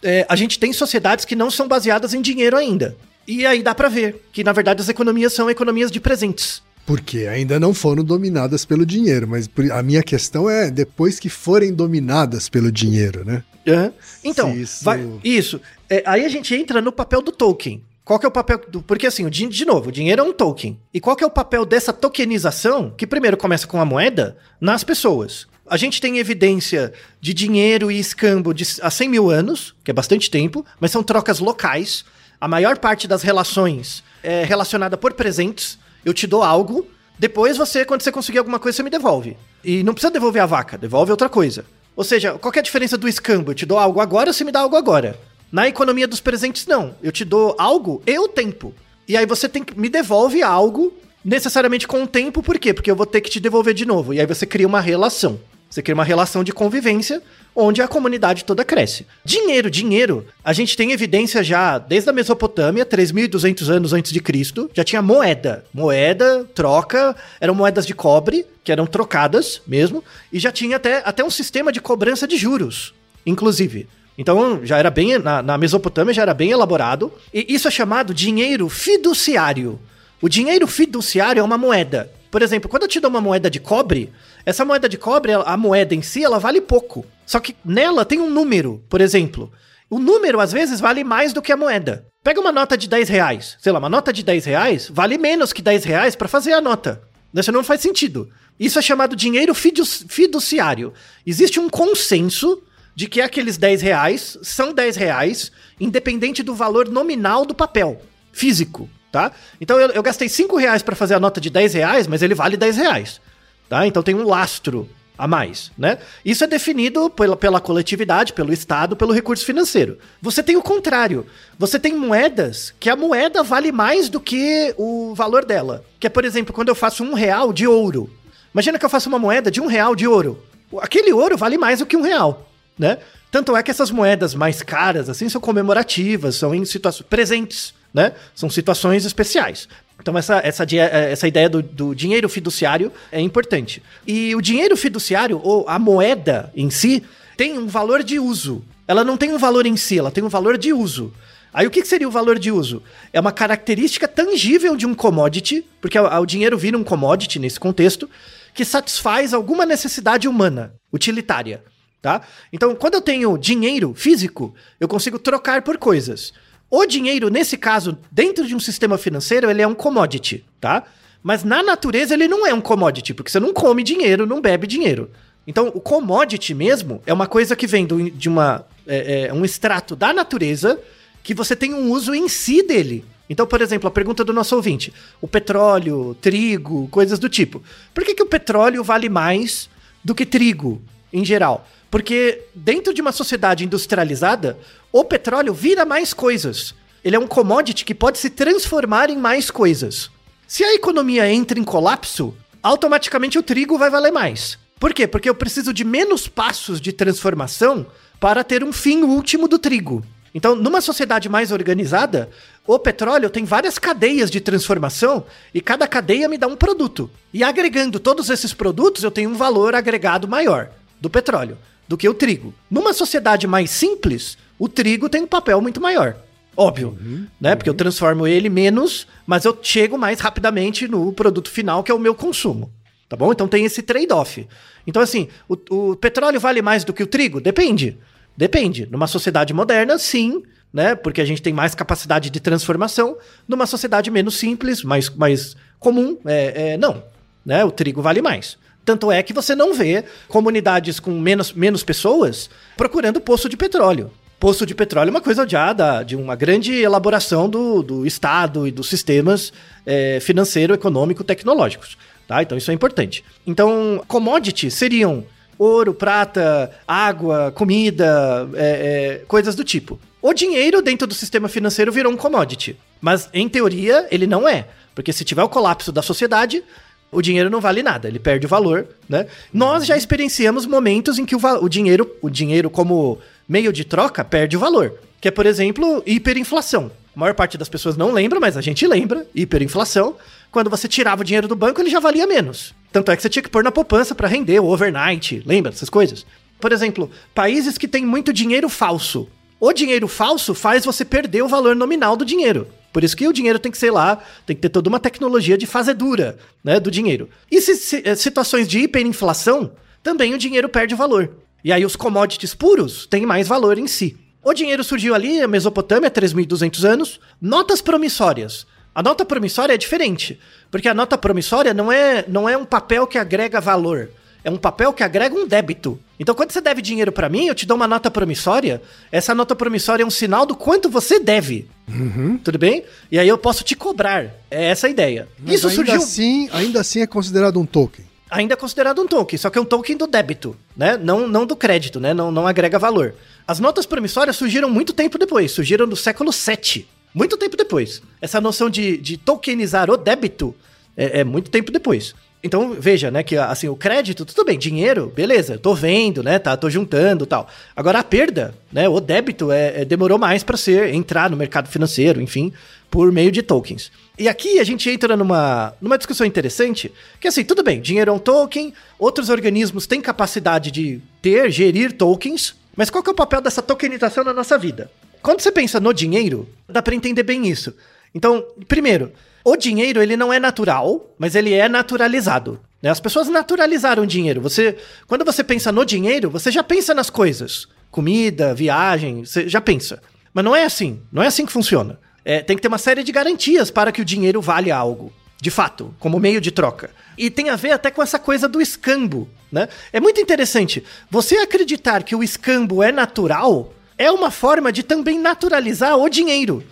[0.01, 2.95] É, a gente tem sociedades que não são baseadas em dinheiro ainda.
[3.27, 6.61] E aí dá pra ver que, na verdade, as economias são economias de presentes.
[6.85, 11.73] Porque ainda não foram dominadas pelo dinheiro, mas a minha questão é depois que forem
[11.73, 13.43] dominadas pelo dinheiro, né?
[13.67, 13.93] Aham.
[14.23, 15.61] Então, isso- vai- isso.
[15.89, 17.83] É, aí a gente entra no papel do Tolkien.
[18.03, 18.81] Qual que é o papel do.
[18.81, 20.79] Porque assim, o, de novo, o dinheiro é um token.
[20.91, 24.83] E qual que é o papel dessa tokenização, que primeiro começa com a moeda, nas
[24.83, 25.45] pessoas?
[25.69, 29.93] A gente tem evidência de dinheiro e escambo de, há 100 mil anos, que é
[29.93, 32.03] bastante tempo, mas são trocas locais.
[32.41, 35.77] A maior parte das relações é relacionada por presentes.
[36.03, 39.37] Eu te dou algo, depois você, quando você conseguir alguma coisa, você me devolve.
[39.63, 41.65] E não precisa devolver a vaca, devolve outra coisa.
[41.95, 43.51] Ou seja, qual é a diferença do escambo?
[43.51, 45.19] Eu te dou algo agora, você me dá algo agora.
[45.51, 46.95] Na economia dos presentes, não.
[47.03, 48.73] Eu te dou algo e o tempo.
[49.07, 50.93] E aí você tem que me devolve algo
[51.25, 52.73] necessariamente com o tempo, por quê?
[52.73, 54.13] Porque eu vou ter que te devolver de novo.
[54.13, 55.39] E aí você cria uma relação.
[55.69, 57.21] Você cria uma relação de convivência
[57.55, 59.05] onde a comunidade toda cresce.
[59.23, 64.69] Dinheiro, dinheiro, a gente tem evidência já desde a Mesopotâmia, 3.200 anos antes de Cristo,
[64.73, 65.65] já tinha moeda.
[65.73, 71.23] Moeda, troca, eram moedas de cobre, que eram trocadas mesmo, e já tinha até, até
[71.23, 72.93] um sistema de cobrança de juros,
[73.25, 73.87] inclusive.
[74.17, 78.13] Então já era bem, na, na Mesopotâmia já era bem elaborado, e isso é chamado
[78.13, 79.79] dinheiro fiduciário.
[80.21, 82.11] O dinheiro fiduciário é uma moeda.
[82.29, 84.11] Por exemplo, quando eu te dou uma moeda de cobre,
[84.49, 87.05] essa moeda de cobre, a moeda em si, ela vale pouco.
[87.25, 89.51] Só que nela tem um número, por exemplo.
[89.89, 92.05] O número, às vezes, vale mais do que a moeda.
[92.23, 93.57] Pega uma nota de 10 reais.
[93.59, 96.61] Sei lá, uma nota de 10 reais vale menos que 10 reais para fazer a
[96.61, 97.01] nota.
[97.33, 98.29] Isso não faz sentido.
[98.59, 100.93] Isso é chamado dinheiro fidu- fiduciário.
[101.25, 102.61] Existe um consenso
[102.95, 108.01] de que aqueles 10 reais são 10 reais, independente do valor nominal do papel,
[108.33, 109.31] físico, tá?
[109.61, 112.35] Então eu, eu gastei 5 reais para fazer a nota de 10 reais, mas ele
[112.35, 113.21] vale 10 reais,
[113.69, 113.87] tá?
[113.87, 115.97] Então tem um lastro a mais, né?
[116.23, 119.97] Isso é definido pela, pela coletividade, pelo Estado, pelo recurso financeiro.
[120.21, 121.25] Você tem o contrário.
[121.57, 125.83] Você tem moedas que a moeda vale mais do que o valor dela.
[125.99, 128.09] Que é, por exemplo, quando eu faço um real de ouro.
[128.53, 130.41] Imagina que eu faço uma moeda de um real de ouro.
[130.81, 132.97] Aquele ouro vale mais do que um real, né?
[133.29, 138.13] Tanto é que essas moedas mais caras, assim, são comemorativas, são em situações presentes, né?
[138.33, 139.67] São situações especiais.
[140.01, 143.83] Então, essa, essa, eh, essa ideia do, do dinheiro fiduciário é importante.
[144.07, 147.03] E o dinheiro fiduciário, ou a moeda em si,
[147.35, 148.63] tem um valor de uso.
[148.87, 151.13] Ela não tem um valor em si, ela tem um valor de uso.
[151.53, 152.81] Aí o que seria o valor de uso?
[153.11, 158.09] É uma característica tangível de um commodity, porque o dinheiro vira um commodity nesse contexto,
[158.53, 161.63] que satisfaz alguma necessidade humana, utilitária,
[162.01, 162.21] tá?
[162.51, 166.33] Então, quando eu tenho dinheiro físico, eu consigo trocar por coisas.
[166.69, 170.83] O dinheiro, nesse caso, dentro de um sistema financeiro, ele é um commodity, tá?
[171.23, 174.67] Mas na natureza ele não é um commodity, porque você não come dinheiro, não bebe
[174.67, 175.09] dinheiro.
[175.47, 179.43] Então, o commodity mesmo é uma coisa que vem do- de uma, é, é, um
[179.43, 180.79] extrato da natureza
[181.23, 183.03] que você tem um uso em si dele.
[183.27, 187.63] Então, por exemplo, a pergunta do nosso ouvinte: o petróleo, trigo, coisas do tipo.
[187.93, 189.69] Por que, que o petróleo vale mais
[190.03, 191.67] do que trigo, em geral?
[191.89, 194.59] Porque dentro de uma sociedade industrializada,
[194.91, 196.75] o petróleo vira mais coisas.
[197.03, 200.09] Ele é um commodity que pode se transformar em mais coisas.
[200.47, 204.57] Se a economia entra em colapso, automaticamente o trigo vai valer mais.
[204.79, 205.07] Por quê?
[205.07, 207.85] Porque eu preciso de menos passos de transformação
[208.19, 210.03] para ter um fim último do trigo.
[210.33, 212.29] Então, numa sociedade mais organizada,
[212.67, 217.09] o petróleo tem várias cadeias de transformação e cada cadeia me dá um produto.
[217.33, 220.69] E agregando todos esses produtos, eu tenho um valor agregado maior
[221.01, 221.57] do petróleo
[221.89, 222.53] do que o trigo.
[222.69, 226.15] Numa sociedade mais simples, o trigo tem um papel muito maior.
[226.55, 226.95] Óbvio,
[227.41, 227.55] né?
[227.55, 231.95] Porque eu transformo ele menos, mas eu chego mais rapidamente no produto final, que é
[231.95, 232.71] o meu consumo.
[233.07, 233.31] Tá bom?
[233.31, 234.47] Então tem esse trade-off.
[234.85, 237.41] Então, assim, o, o petróleo vale mais do que o trigo?
[237.41, 237.97] Depende.
[238.37, 238.87] Depende.
[238.91, 240.93] Numa sociedade moderna, sim, né?
[240.93, 243.17] Porque a gente tem mais capacidade de transformação.
[243.47, 247.03] Numa sociedade menos simples, mais, mais comum, é, é, não.
[247.43, 247.65] Né?
[247.65, 248.57] O trigo vale mais.
[248.89, 254.09] Tanto é que você não vê comunidades com menos, menos pessoas procurando poço de petróleo.
[254.39, 258.71] Poço de petróleo é uma coisa odiada, de uma grande elaboração do, do Estado e
[258.71, 259.53] dos sistemas
[259.85, 261.99] é, financeiro, econômico, tecnológicos.
[262.27, 262.41] Tá?
[262.41, 263.23] Então isso é importante.
[263.45, 265.23] Então, commodities seriam
[265.55, 269.99] ouro, prata, água, comida, é, é, coisas do tipo.
[270.19, 272.75] O dinheiro dentro do sistema financeiro virou um commodity.
[272.99, 274.65] Mas, em teoria, ele não é.
[274.95, 276.63] Porque se tiver o colapso da sociedade,
[277.11, 279.25] o dinheiro não vale nada, ele perde o valor, né?
[279.53, 283.17] Nós já experienciamos momentos em que o, o dinheiro, o dinheiro como
[283.47, 286.91] meio de troca perde o valor, que é, por exemplo, hiperinflação.
[287.15, 290.15] A maior parte das pessoas não lembra, mas a gente lembra, hiperinflação.
[290.51, 292.73] Quando você tirava o dinheiro do banco, ele já valia menos.
[292.91, 295.89] Tanto é que você tinha que pôr na poupança para render, o overnight, lembra dessas
[295.89, 296.25] coisas?
[296.59, 299.27] Por exemplo, países que têm muito dinheiro falso.
[299.59, 302.67] O dinheiro falso faz você perder o valor nominal do dinheiro.
[302.91, 305.57] Por isso que o dinheiro tem que ser lá, tem que ter toda uma tecnologia
[305.57, 307.29] de fazedura né, do dinheiro.
[307.51, 309.71] E se, se- eh, situações de hiperinflação,
[310.01, 311.29] também o dinheiro perde valor.
[311.63, 314.17] E aí os commodities puros têm mais valor em si.
[314.43, 317.19] O dinheiro surgiu ali, a Mesopotâmia, 3.200 anos.
[317.41, 318.65] Notas promissórias.
[318.95, 320.39] A nota promissória é diferente,
[320.71, 324.09] porque a nota promissória não é, não é um papel que agrega valor.
[324.49, 325.99] É um papel que agrega um débito.
[326.19, 328.81] Então, quando você deve dinheiro para mim, eu te dou uma nota promissória.
[329.11, 331.69] Essa nota promissória é um sinal do quanto você deve.
[331.87, 332.35] Uhum.
[332.39, 332.83] Tudo bem?
[333.11, 334.25] E aí eu posso te cobrar.
[334.49, 335.27] É essa a ideia.
[335.37, 335.95] Mas Isso ainda surgiu.
[336.01, 338.03] assim, ainda assim é considerado um token.
[338.31, 340.97] ainda é considerado um token, só que é um token do débito, né?
[340.97, 342.11] Não, não do crédito, né?
[342.11, 343.13] Não, não agrega valor.
[343.47, 346.87] As notas promissórias surgiram muito tempo depois, surgiram no século VII.
[347.13, 348.01] Muito tempo depois.
[348.19, 350.55] Essa noção de, de tokenizar o débito
[350.97, 352.15] é, é muito tempo depois.
[352.41, 356.55] Então, veja, né, que assim, o crédito, tudo bem, dinheiro, beleza, tô vendo, né, tá,
[356.55, 357.49] tô juntando tal.
[357.75, 361.67] Agora a perda, né, o débito é, é- demorou mais para ser, entrar no mercado
[361.67, 362.53] financeiro, enfim,
[362.89, 363.91] por meio de tokens.
[364.17, 368.13] E aqui a gente entra numa, numa discussão interessante, que assim, tudo bem, dinheiro é
[368.13, 373.15] um token, outros organismos têm capacidade de ter, gerir tokens, mas qual que é o
[373.15, 374.89] papel dessa tokenização na nossa vida?
[375.21, 377.73] Quando você pensa no dinheiro, dá para entender bem isso.
[378.13, 379.11] Então, primeiro,
[379.43, 382.59] o dinheiro ele não é natural, mas ele é naturalizado.
[382.81, 382.89] né?
[382.89, 384.41] As pessoas naturalizaram o dinheiro.
[384.41, 389.61] Você, quando você pensa no dinheiro, você já pensa nas coisas, comida, viagem, você já
[389.61, 390.01] pensa.
[390.33, 391.01] Mas não é assim.
[391.11, 391.99] Não é assim que funciona.
[392.23, 395.11] É, tem que ter uma série de garantias para que o dinheiro valha algo.
[395.41, 396.89] De fato, como meio de troca.
[397.17, 399.69] E tem a ver até com essa coisa do escambo, né?
[399.93, 400.83] É muito interessante.
[401.09, 406.63] Você acreditar que o escambo é natural é uma forma de também naturalizar o dinheiro.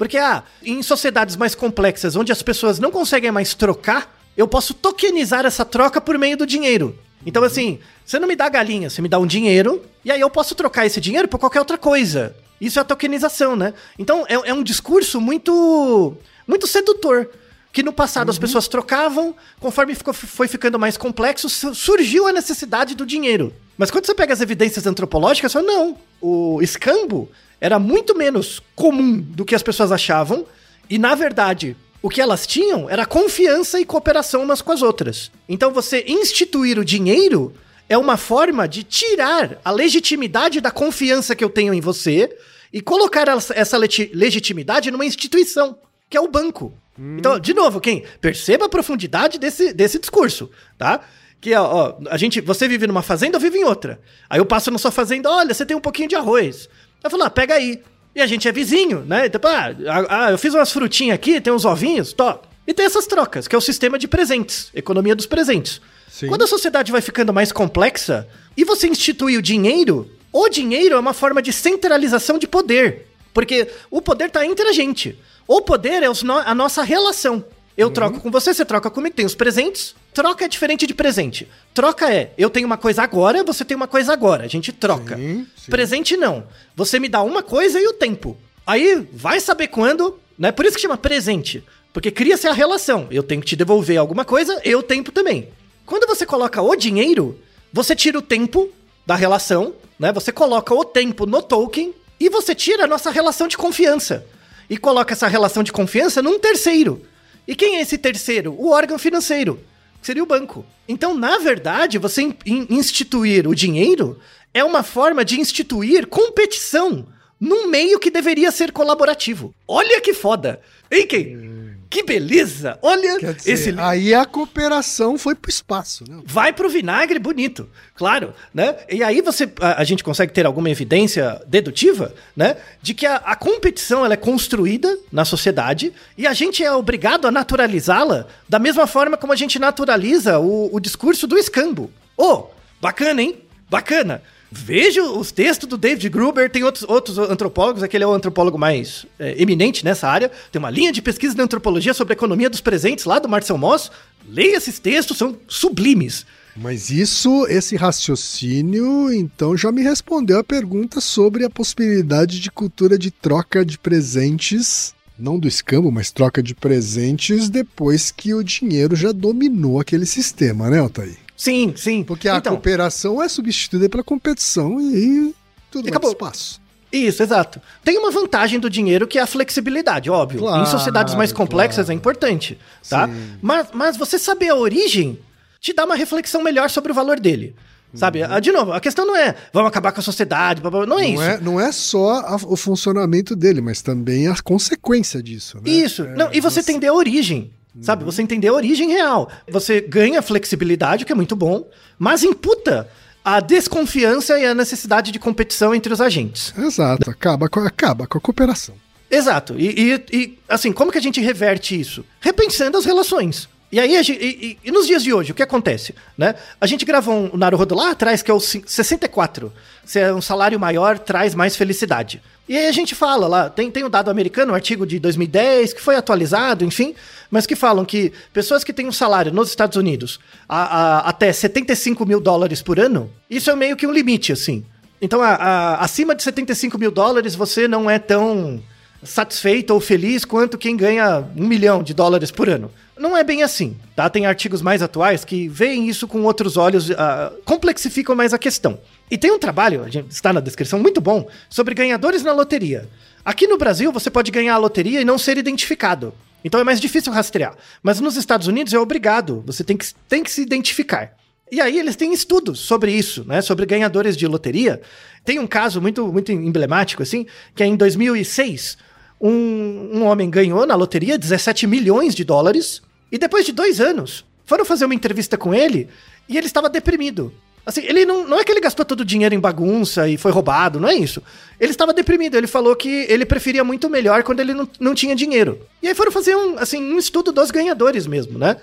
[0.00, 4.72] Porque, ah, em sociedades mais complexas, onde as pessoas não conseguem mais trocar, eu posso
[4.72, 6.98] tokenizar essa troca por meio do dinheiro.
[7.26, 10.30] Então, assim, você não me dá galinha, você me dá um dinheiro, e aí eu
[10.30, 12.34] posso trocar esse dinheiro por qualquer outra coisa.
[12.58, 13.74] Isso é a tokenização, né?
[13.98, 16.14] Então, é, é um discurso muito,
[16.48, 17.28] muito sedutor.
[17.72, 22.32] Que no passado as pessoas trocavam, conforme ficou, foi ficando mais complexo, su- surgiu a
[22.32, 23.52] necessidade do dinheiro.
[23.78, 27.30] Mas quando você pega as evidências antropológicas, fala, não, o escambo
[27.60, 30.44] era muito menos comum do que as pessoas achavam,
[30.88, 35.30] e na verdade, o que elas tinham era confiança e cooperação umas com as outras.
[35.48, 37.54] Então você instituir o dinheiro
[37.88, 42.36] é uma forma de tirar a legitimidade da confiança que eu tenho em você
[42.72, 45.76] e colocar essa legitimidade numa instituição,
[46.10, 46.76] que é o banco.
[46.98, 51.00] Então, de novo, quem perceba a profundidade desse, desse discurso, tá?
[51.40, 53.98] Que ó, ó, a gente, você vive numa fazenda, eu vivo em outra.
[54.28, 56.68] Aí eu passo na sua fazenda, olha, você tem um pouquinho de arroz.
[57.02, 57.82] Eu falo, ah, pega aí.
[58.14, 59.26] E a gente é vizinho, né?
[59.26, 59.74] Então, ah,
[60.10, 62.46] ah, eu fiz umas frutinhas aqui, tem uns ovinhos, top.
[62.66, 65.80] E tem essas trocas, que é o sistema de presentes, economia dos presentes.
[66.10, 66.26] Sim.
[66.26, 70.98] Quando a sociedade vai ficando mais complexa e você institui o dinheiro, o dinheiro é
[70.98, 73.06] uma forma de centralização de poder.
[73.32, 75.16] Porque o poder está entre a gente.
[75.52, 77.44] O poder é os no- a nossa relação.
[77.76, 79.96] Eu troco com você, você troca comigo, tem os presentes.
[80.14, 81.48] Troca é diferente de presente.
[81.74, 84.44] Troca é, eu tenho uma coisa agora, você tem uma coisa agora.
[84.44, 85.16] A gente troca.
[85.16, 85.68] Sim, sim.
[85.70, 86.44] Presente não.
[86.76, 88.36] Você me dá uma coisa e o tempo.
[88.64, 90.52] Aí vai saber quando, né?
[90.52, 91.64] Por isso que chama presente.
[91.92, 93.08] Porque cria-se a relação.
[93.10, 95.48] Eu tenho que te devolver alguma coisa, eu tempo também.
[95.84, 97.40] Quando você coloca o dinheiro,
[97.72, 98.68] você tira o tempo
[99.04, 100.12] da relação, né?
[100.12, 104.24] Você coloca o tempo no token e você tira a nossa relação de confiança.
[104.70, 107.04] E coloca essa relação de confiança num terceiro.
[107.46, 108.54] E quem é esse terceiro?
[108.56, 109.58] O órgão financeiro,
[110.00, 110.64] que seria o banco.
[110.88, 114.18] Então, na verdade, você in- in- instituir o dinheiro
[114.54, 117.06] é uma forma de instituir competição
[117.40, 119.52] num meio que deveria ser colaborativo.
[119.66, 120.60] Olha que foda!
[120.90, 121.69] Hein, Ken?
[121.90, 122.78] Que beleza!
[122.80, 126.22] Olha dizer, esse aí a cooperação foi pro espaço, né?
[126.24, 128.76] vai pro vinagre bonito, claro, né?
[128.88, 132.56] E aí você, a, a gente consegue ter alguma evidência dedutiva, né?
[132.80, 137.26] De que a, a competição ela é construída na sociedade e a gente é obrigado
[137.26, 141.90] a naturalizá-la da mesma forma como a gente naturaliza o, o discurso do escambo.
[142.16, 142.44] Ô,
[142.80, 143.36] bacana, hein?
[143.68, 144.22] Bacana.
[144.52, 149.06] Veja os textos do David Gruber, tem outros, outros antropólogos, aquele é o antropólogo mais
[149.18, 150.30] é, eminente nessa área.
[150.50, 153.56] Tem uma linha de pesquisa de antropologia sobre a economia dos presentes lá do Marcel
[153.56, 153.92] Moss.
[154.28, 156.26] Leia esses textos, são sublimes.
[156.56, 162.98] Mas isso, esse raciocínio, então já me respondeu a pergunta sobre a possibilidade de cultura
[162.98, 168.96] de troca de presentes, não do escambo, mas troca de presentes depois que o dinheiro
[168.96, 171.16] já dominou aquele sistema, né, Altair?
[171.40, 172.04] Sim, sim.
[172.04, 175.34] Porque a então, cooperação é substituída pela competição e
[175.70, 176.10] tudo E acabou.
[176.10, 176.60] espaço.
[176.92, 177.58] Isso, exato.
[177.82, 180.40] Tem uma vantagem do dinheiro que é a flexibilidade, óbvio.
[180.40, 181.92] Claro, em sociedades mais complexas claro.
[181.92, 183.06] é importante, tá?
[183.08, 183.14] Sim.
[183.40, 185.18] Mas, mas você saber a origem
[185.60, 187.54] te dá uma reflexão melhor sobre o valor dele.
[187.94, 188.22] Sabe?
[188.22, 190.94] Ah, De novo, a questão não é vamos acabar com a sociedade, blá, blá, blá.
[190.94, 191.22] não é Não isso.
[191.22, 195.62] é, não é só a- o funcionamento dele, mas também a consequência disso, né?
[195.70, 196.02] Isso.
[196.02, 197.50] É, não, e você entender a origem.
[197.80, 198.04] Sabe?
[198.04, 199.30] Você entender a origem real.
[199.48, 201.68] Você ganha flexibilidade, o que é muito bom,
[201.98, 202.88] mas imputa
[203.24, 206.52] a desconfiança e a necessidade de competição entre os agentes.
[206.58, 208.74] Exato, acaba com, acaba com a cooperação.
[209.10, 209.54] Exato.
[209.58, 212.04] E, e- e, assim, como que a gente reverte isso?
[212.20, 213.48] Repensando as relações.
[213.72, 215.94] E aí, a gente- e, e- nos dias de hoje, o que acontece?
[216.18, 216.34] Né?
[216.60, 219.52] A gente gravou um Naruhodo lá atrás, que é o cin- 64.
[219.84, 222.20] Se é um salário maior, traz mais felicidade.
[222.50, 225.72] E aí a gente fala lá, tem, tem um dado americano, um artigo de 2010,
[225.72, 226.96] que foi atualizado, enfim,
[227.30, 231.32] mas que falam que pessoas que têm um salário nos Estados Unidos a, a- até
[231.32, 234.64] 75 mil dólares por ano, isso é meio que um limite, assim.
[235.00, 238.60] Então, a- acima de 75 mil dólares, você não é tão
[239.00, 242.68] satisfeito ou feliz quanto quem ganha um milhão de dólares por ano.
[243.00, 244.10] Não é bem assim, tá?
[244.10, 248.78] Tem artigos mais atuais que veem isso com outros olhos, ah, complexificam mais a questão.
[249.10, 252.86] E tem um trabalho, está na descrição, muito bom, sobre ganhadores na loteria.
[253.24, 256.12] Aqui no Brasil, você pode ganhar a loteria e não ser identificado.
[256.44, 257.56] Então é mais difícil rastrear.
[257.82, 261.16] Mas nos Estados Unidos é obrigado, você tem que, tem que se identificar.
[261.50, 263.40] E aí eles têm estudos sobre isso, né?
[263.40, 264.78] Sobre ganhadores de loteria.
[265.24, 267.24] Tem um caso muito, muito emblemático, assim,
[267.56, 268.76] que é em 2006,
[269.18, 274.24] um, um homem ganhou na loteria 17 milhões de dólares, e depois de dois anos,
[274.44, 275.88] foram fazer uma entrevista com ele,
[276.28, 277.32] e ele estava deprimido.
[277.64, 280.32] Assim, ele não, não é que ele gastou todo o dinheiro em bagunça e foi
[280.32, 281.22] roubado, não é isso.
[281.58, 285.14] Ele estava deprimido, ele falou que ele preferia muito melhor quando ele não, não tinha
[285.14, 285.60] dinheiro.
[285.82, 288.56] E aí foram fazer um, assim, um estudo dos ganhadores mesmo, né?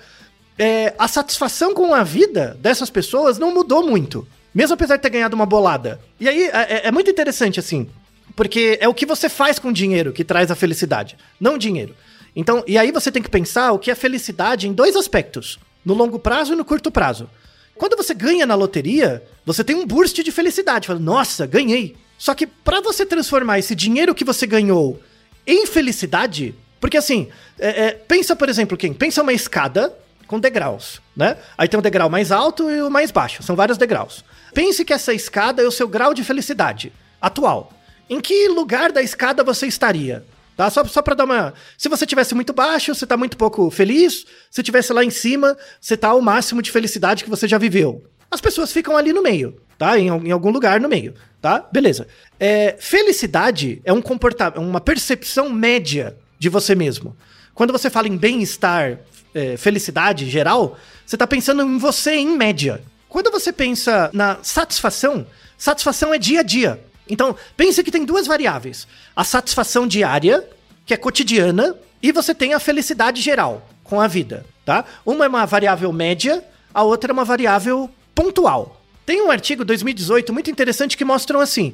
[0.57, 4.27] é, a satisfação com a vida dessas pessoas não mudou muito.
[4.53, 5.99] Mesmo apesar de ter ganhado uma bolada.
[6.19, 7.87] E aí é, é muito interessante, assim.
[8.35, 11.59] Porque é o que você faz com o dinheiro que traz a felicidade, não o
[11.59, 11.95] dinheiro.
[12.39, 15.95] Então, e aí você tem que pensar o que é felicidade em dois aspectos: no
[15.95, 17.27] longo prazo e no curto prazo.
[17.75, 20.85] Quando você ganha na loteria, você tem um burst de felicidade.
[20.85, 21.95] Fala, nossa, ganhei.
[22.15, 25.01] Só que para você transformar esse dinheiro que você ganhou
[25.47, 27.27] em felicidade, porque assim,
[27.57, 28.93] é, é, pensa, por exemplo, quem?
[28.93, 29.95] Pensa uma escada
[30.27, 31.37] com degraus, né?
[31.57, 34.23] Aí tem um degrau mais alto e o mais baixo, são vários degraus.
[34.53, 37.71] Pense que essa escada é o seu grau de felicidade atual.
[38.07, 40.23] Em que lugar da escada você estaria?
[40.57, 40.71] Tá?
[40.71, 41.53] Só, só pra dar uma.
[41.77, 44.25] Se você tivesse muito baixo, você tá muito pouco feliz.
[44.49, 48.03] Se tivesse lá em cima, você tá ao máximo de felicidade que você já viveu.
[48.29, 49.99] As pessoas ficam ali no meio, tá?
[49.99, 51.63] Em, em algum lugar no meio, tá?
[51.71, 52.07] Beleza.
[52.39, 57.15] É, felicidade é um comportamento, uma percepção média de você mesmo.
[57.53, 58.99] Quando você fala em bem-estar,
[59.35, 62.81] é, felicidade geral, você tá pensando em você em média.
[63.07, 66.83] Quando você pensa na satisfação, satisfação é dia a dia.
[67.09, 70.47] Então, pense que tem duas variáveis: a satisfação diária,
[70.85, 74.85] que é cotidiana, e você tem a felicidade geral com a vida, tá?
[75.05, 76.43] Uma é uma variável média,
[76.73, 78.81] a outra é uma variável pontual.
[79.05, 81.73] Tem um artigo 2018 muito interessante que mostram assim: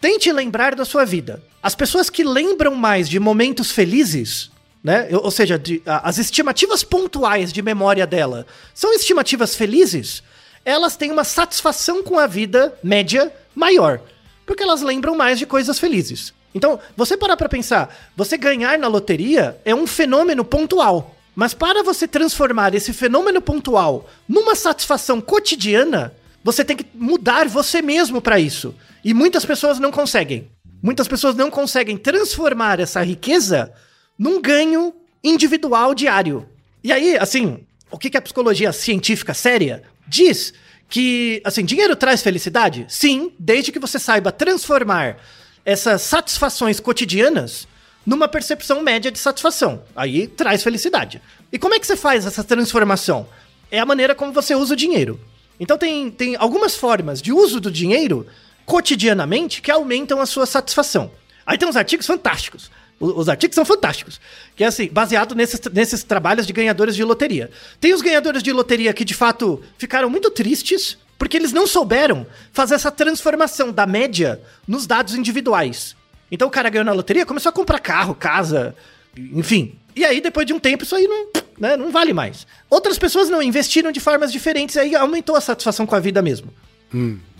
[0.00, 1.42] tente lembrar da sua vida.
[1.62, 4.50] As pessoas que lembram mais de momentos felizes,
[4.84, 5.08] né?
[5.10, 10.22] Ou seja, de- as estimativas pontuais de memória dela são estimativas felizes,
[10.64, 14.00] elas têm uma satisfação com a vida média maior.
[14.46, 16.32] Porque elas lembram mais de coisas felizes.
[16.54, 21.14] Então, você parar pra pensar, você ganhar na loteria é um fenômeno pontual.
[21.34, 27.82] Mas para você transformar esse fenômeno pontual numa satisfação cotidiana, você tem que mudar você
[27.82, 28.74] mesmo para isso.
[29.04, 30.48] E muitas pessoas não conseguem.
[30.82, 33.70] Muitas pessoas não conseguem transformar essa riqueza
[34.18, 36.48] num ganho individual diário.
[36.82, 40.54] E aí, assim, o que que a psicologia científica séria diz?
[40.88, 42.86] Que, assim, dinheiro traz felicidade?
[42.88, 45.18] Sim, desde que você saiba transformar
[45.64, 47.66] essas satisfações cotidianas
[48.06, 49.82] numa percepção média de satisfação.
[49.96, 51.20] Aí traz felicidade.
[51.52, 53.28] E como é que você faz essa transformação?
[53.68, 55.20] É a maneira como você usa o dinheiro.
[55.58, 58.26] Então tem, tem algumas formas de uso do dinheiro
[58.64, 61.10] cotidianamente que aumentam a sua satisfação.
[61.44, 62.70] Aí tem uns artigos fantásticos.
[62.98, 64.20] Os artigos são fantásticos.
[64.54, 67.50] Que é assim, baseado nesses, nesses trabalhos de ganhadores de loteria.
[67.80, 72.26] Tem os ganhadores de loteria que de fato ficaram muito tristes porque eles não souberam
[72.52, 75.96] fazer essa transformação da média nos dados individuais.
[76.30, 78.74] Então o cara ganhou na loteria, começou a comprar carro, casa,
[79.16, 79.74] enfim.
[79.94, 81.28] E aí, depois de um tempo, isso aí não,
[81.58, 82.46] né, não vale mais.
[82.68, 86.52] Outras pessoas não investiram de formas diferentes, aí aumentou a satisfação com a vida mesmo.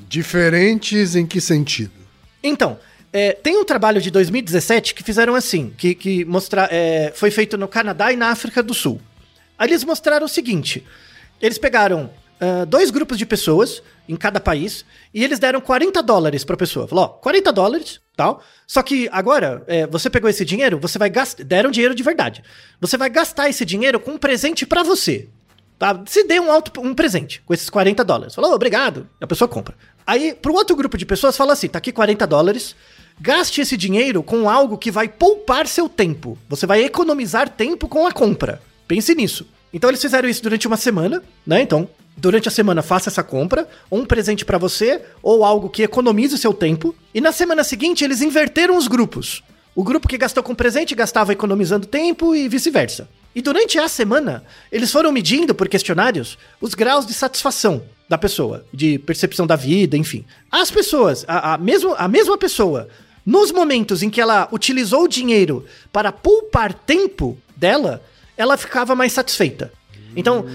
[0.09, 1.92] Diferentes em que sentido?
[2.42, 2.78] Então,
[3.12, 7.57] é, tem um trabalho de 2017 que fizeram assim, que, que mostra, é, foi feito
[7.57, 9.00] no Canadá e na África do Sul.
[9.59, 10.84] Aí eles mostraram o seguinte:
[11.40, 16.44] eles pegaram ah, dois grupos de pessoas em cada país e eles deram 40 dólares
[16.44, 16.86] pra pessoa.
[16.86, 18.42] Falou, ó, 40 dólares, tal.
[18.66, 21.44] Só que agora, é, você pegou esse dinheiro, você vai gastar.
[21.44, 22.42] Deram dinheiro de verdade.
[22.80, 25.28] Você vai gastar esse dinheiro com um presente pra você.
[25.78, 26.02] Tá?
[26.07, 28.34] Se dê um, auto, um presente com esses 40 dólares.
[28.34, 29.09] Falou, obrigado.
[29.20, 29.74] E a pessoa compra.
[30.07, 32.76] Aí, pro outro grupo de pessoas, fala assim: tá aqui 40 dólares.
[33.20, 36.38] Gaste esse dinheiro com algo que vai poupar seu tempo.
[36.48, 38.60] Você vai economizar tempo com a compra.
[38.86, 39.46] Pense nisso.
[39.72, 41.60] Então eles fizeram isso durante uma semana, né?
[41.62, 41.88] Então,
[42.18, 46.38] Durante a semana faça essa compra, um presente pra você, ou algo que economize o
[46.38, 46.94] seu tempo.
[47.12, 49.42] E na semana seguinte eles inverteram os grupos.
[49.74, 53.06] O grupo que gastou com presente gastava economizando tempo e vice-versa.
[53.34, 54.42] E durante a semana,
[54.72, 59.94] eles foram medindo por questionários os graus de satisfação da pessoa, de percepção da vida,
[59.94, 60.24] enfim.
[60.50, 62.88] As pessoas, a, a, mesmo, a mesma pessoa,
[63.27, 68.01] nos momentos em que ela utilizou o dinheiro para poupar tempo dela,
[68.37, 69.72] ela ficava mais satisfeita.
[70.14, 70.47] Então,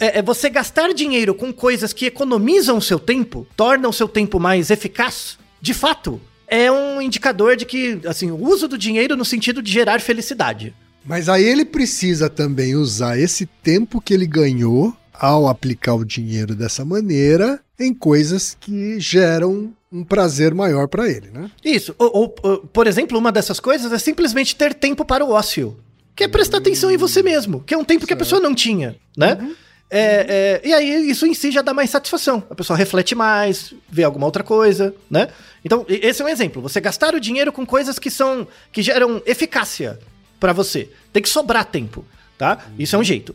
[0.00, 4.08] é, é você gastar dinheiro com coisas que economizam o seu tempo, tornam o seu
[4.08, 9.16] tempo mais eficaz, de fato, é um indicador de que, assim, o uso do dinheiro
[9.16, 10.74] no sentido de gerar felicidade.
[11.04, 16.54] Mas aí ele precisa também usar esse tempo que ele ganhou ao aplicar o dinheiro
[16.54, 21.50] dessa maneira em coisas que geram um prazer maior para ele, né?
[21.64, 21.94] Isso.
[21.98, 25.78] Ou, ou, por exemplo, uma dessas coisas é simplesmente ter tempo para o ócio.
[26.14, 28.08] Que é prestar atenção em você mesmo, que é um tempo certo.
[28.08, 29.38] que a pessoa não tinha, né?
[29.40, 29.54] Uhum.
[29.88, 32.42] É, é, e aí isso em si já dá mais satisfação.
[32.50, 35.28] A pessoa reflete mais, vê alguma outra coisa, né?
[35.64, 36.60] Então, esse é um exemplo.
[36.62, 38.48] Você gastar o dinheiro com coisas que são.
[38.72, 39.98] que geram eficácia
[40.40, 40.90] para você.
[41.12, 42.04] Tem que sobrar tempo,
[42.36, 42.66] tá?
[42.78, 43.34] Isso é um jeito.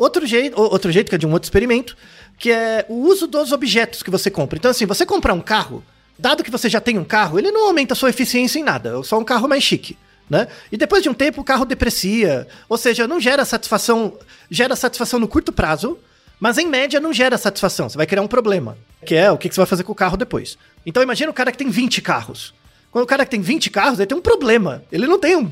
[0.00, 1.94] Outro jeito, outro jeito que é de um outro experimento,
[2.38, 4.56] que é o uso dos objetos que você compra.
[4.56, 5.84] Então, assim, você comprar um carro,
[6.18, 8.98] dado que você já tem um carro, ele não aumenta a sua eficiência em nada,
[8.98, 9.98] é só um carro mais chique.
[10.30, 10.48] Né?
[10.72, 14.14] E depois de um tempo o carro deprecia, ou seja, não gera satisfação,
[14.50, 15.98] gera satisfação no curto prazo,
[16.38, 19.50] mas em média não gera satisfação, você vai criar um problema, que é o que
[19.50, 20.56] você vai fazer com o carro depois.
[20.86, 22.54] Então imagina o cara que tem 20 carros.
[22.90, 24.82] Quando o cara que tem 20 carros, ele tem um problema.
[24.90, 25.48] Ele não tem um,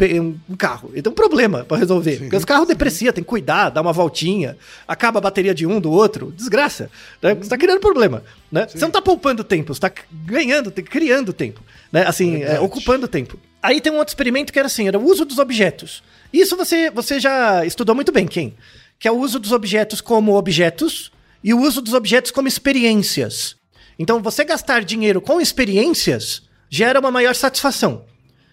[0.48, 2.14] um carro, ele tem um problema para resolver.
[2.14, 4.56] Sim, porque os carros deprecia, tem que cuidar, dar uma voltinha,
[4.88, 6.90] acaba a bateria de um, do outro, desgraça.
[7.22, 7.36] Né?
[7.36, 8.24] Você tá criando problema.
[8.50, 8.66] Né?
[8.66, 11.62] Você não tá poupando tempo, você tá ganhando, criando tempo.
[11.92, 12.04] Né?
[12.06, 13.38] Assim, é, ocupando tempo.
[13.62, 16.02] Aí tem um outro experimento que era assim, era o uso dos objetos.
[16.32, 18.54] Isso você, você já estudou muito bem, quem?
[18.98, 21.12] Que é o uso dos objetos como objetos
[21.42, 23.56] e o uso dos objetos como experiências.
[23.96, 28.04] Então, você gastar dinheiro com experiências gera uma maior satisfação.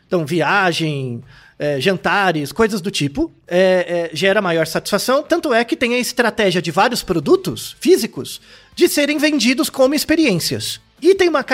[0.08, 1.24] Então, viagem,
[1.58, 5.24] é, jantares, coisas do tipo, é, é, gera maior satisfação.
[5.24, 8.42] Tanto é que tem a estratégia de vários produtos físicos
[8.76, 10.80] de serem vendidos como experiências.
[11.02, 11.46] E tem uma,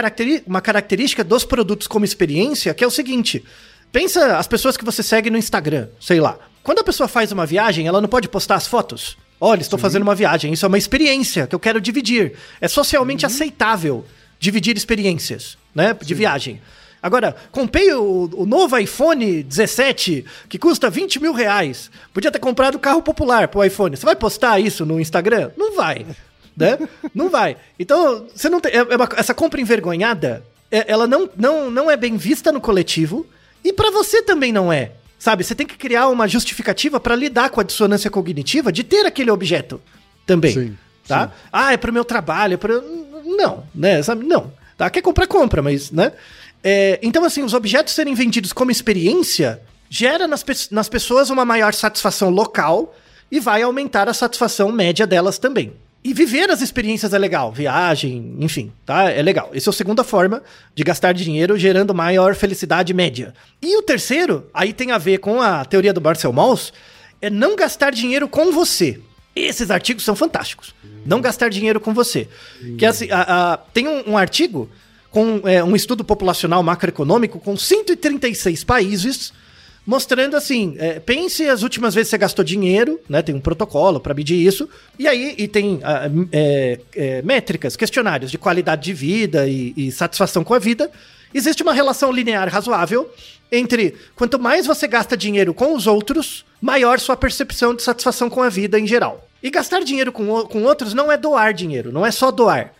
[0.45, 3.43] uma característica dos produtos como experiência que é o seguinte:
[3.91, 6.37] pensa as pessoas que você segue no Instagram, sei lá.
[6.63, 9.17] Quando a pessoa faz uma viagem, ela não pode postar as fotos.
[9.39, 9.81] Olha, estou Sim.
[9.81, 10.53] fazendo uma viagem.
[10.53, 12.33] Isso é uma experiência que eu quero dividir.
[12.59, 13.31] É socialmente uhum.
[13.31, 14.05] aceitável
[14.39, 15.93] dividir experiências, né?
[15.93, 16.13] De Sim.
[16.15, 16.61] viagem.
[17.01, 21.89] Agora, comprei o, o, novo iPhone 17, que custa 20 mil reais.
[22.13, 23.97] Podia ter comprado carro popular pro iPhone.
[23.97, 25.49] Você vai postar isso no Instagram?
[25.57, 26.05] Não vai.
[26.55, 26.77] Né?
[27.15, 27.57] não vai.
[27.79, 28.71] Então, você não tem.
[28.71, 32.61] É, é uma, essa compra envergonhada, é, ela não, não, não é bem vista no
[32.61, 33.25] coletivo.
[33.63, 34.91] E para você também não é.
[35.17, 35.43] Sabe?
[35.43, 39.31] Você tem que criar uma justificativa para lidar com a dissonância cognitiva de ter aquele
[39.31, 39.79] objeto
[40.25, 40.53] também.
[40.53, 41.27] Sim, tá?
[41.27, 41.33] Sim.
[41.51, 42.83] Ah, é pro meu trabalho, é pro
[43.25, 44.01] não, né?
[44.01, 44.25] Sabe?
[44.25, 44.51] Não.
[44.77, 44.89] Tá?
[44.89, 46.11] Quer comprar, compra, mas, né?
[46.63, 51.43] É, então, assim, os objetos serem vendidos como experiência gera nas, pe nas pessoas uma
[51.43, 52.95] maior satisfação local
[53.31, 55.73] e vai aumentar a satisfação média delas também.
[56.03, 59.11] E viver as experiências é legal, viagem, enfim, tá?
[59.11, 59.51] É legal.
[59.53, 60.41] Essa é a segunda forma
[60.73, 63.35] de gastar dinheiro gerando maior felicidade média.
[63.61, 66.73] E o terceiro, aí tem a ver com a teoria do Marcel Mauss,
[67.21, 68.99] é não gastar dinheiro com você.
[69.35, 70.73] Esses artigos são fantásticos.
[71.05, 72.27] Não gastar dinheiro com você.
[72.77, 74.69] Que assim, a, a, tem um, um, artigo
[75.09, 79.33] com é, um estudo populacional macroeconômico com 136 países
[79.85, 83.21] mostrando assim, é, pense as últimas vezes que você gastou dinheiro, né?
[83.21, 84.69] Tem um protocolo para medir isso.
[84.97, 85.79] E aí e tem
[86.31, 90.91] é, é, métricas, questionários de qualidade de vida e, e satisfação com a vida.
[91.33, 93.09] Existe uma relação linear razoável
[93.51, 98.41] entre quanto mais você gasta dinheiro com os outros, maior sua percepção de satisfação com
[98.41, 99.27] a vida em geral.
[99.43, 102.73] E gastar dinheiro com, com outros não é doar dinheiro, não é só doar.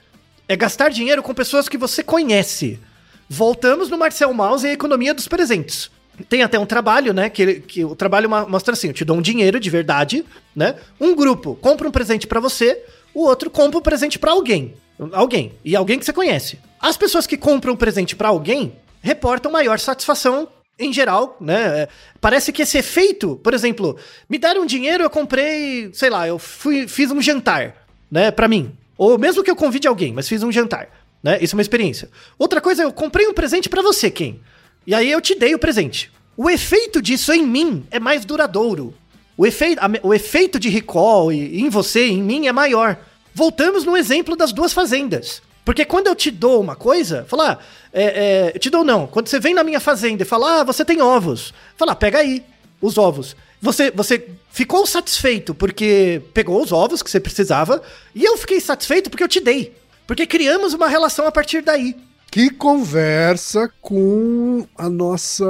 [0.48, 2.80] É gastar dinheiro com pessoas que você conhece.
[3.28, 5.90] Voltamos no Marcel Mauss e a economia dos presentes.
[6.30, 7.30] Tem até um trabalho, né?
[7.30, 10.76] Que, que o trabalho mostra assim: eu te dou um dinheiro de verdade, né?
[11.00, 14.76] Um grupo compra um presente para você, o outro compra um presente para alguém.
[15.14, 15.54] Alguém.
[15.66, 16.60] E alguém que você conhece.
[16.80, 20.48] As pessoas que compram um presente para alguém reportam maior satisfação
[20.82, 21.82] em geral, né?
[21.82, 21.88] É,
[22.20, 23.98] parece que esse efeito, por exemplo,
[24.30, 28.72] me deram dinheiro, eu comprei, sei lá, eu fui, fiz um jantar, né, para mim.
[28.98, 30.90] Ou mesmo que eu convide alguém, mas fiz um jantar,
[31.24, 31.38] né?
[31.42, 32.10] Isso é uma experiência.
[32.38, 34.40] Outra coisa, eu comprei um presente para você, quem?
[34.86, 36.12] E aí eu te dei o presente.
[36.36, 38.94] O efeito disso em mim é mais duradouro.
[39.38, 42.98] O efeito, a, o efeito de recall em você, em mim, é maior.
[43.34, 45.42] Voltamos no exemplo das duas fazendas.
[45.64, 47.60] Porque quando eu te dou uma coisa, falar, ah,
[47.94, 49.06] é, é, eu te dou não.
[49.08, 52.20] Quando você vem na minha fazenda e fala, ah, você tem ovos, fala, ah, pega
[52.20, 52.44] aí
[52.82, 53.36] os ovos.
[53.62, 57.82] Você, você ficou satisfeito porque pegou os ovos que você precisava,
[58.16, 59.76] e eu fiquei satisfeito porque eu te dei.
[60.08, 61.96] Porque criamos uma relação a partir daí.
[62.32, 65.46] Que conversa com a nossa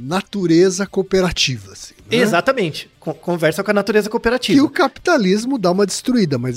[0.00, 1.72] natureza cooperativa.
[1.72, 2.16] Assim, né?
[2.16, 2.88] Exatamente.
[2.98, 4.56] Con- Conversa com a natureza cooperativa.
[4.56, 6.56] Que o capitalismo dá uma destruída, mas,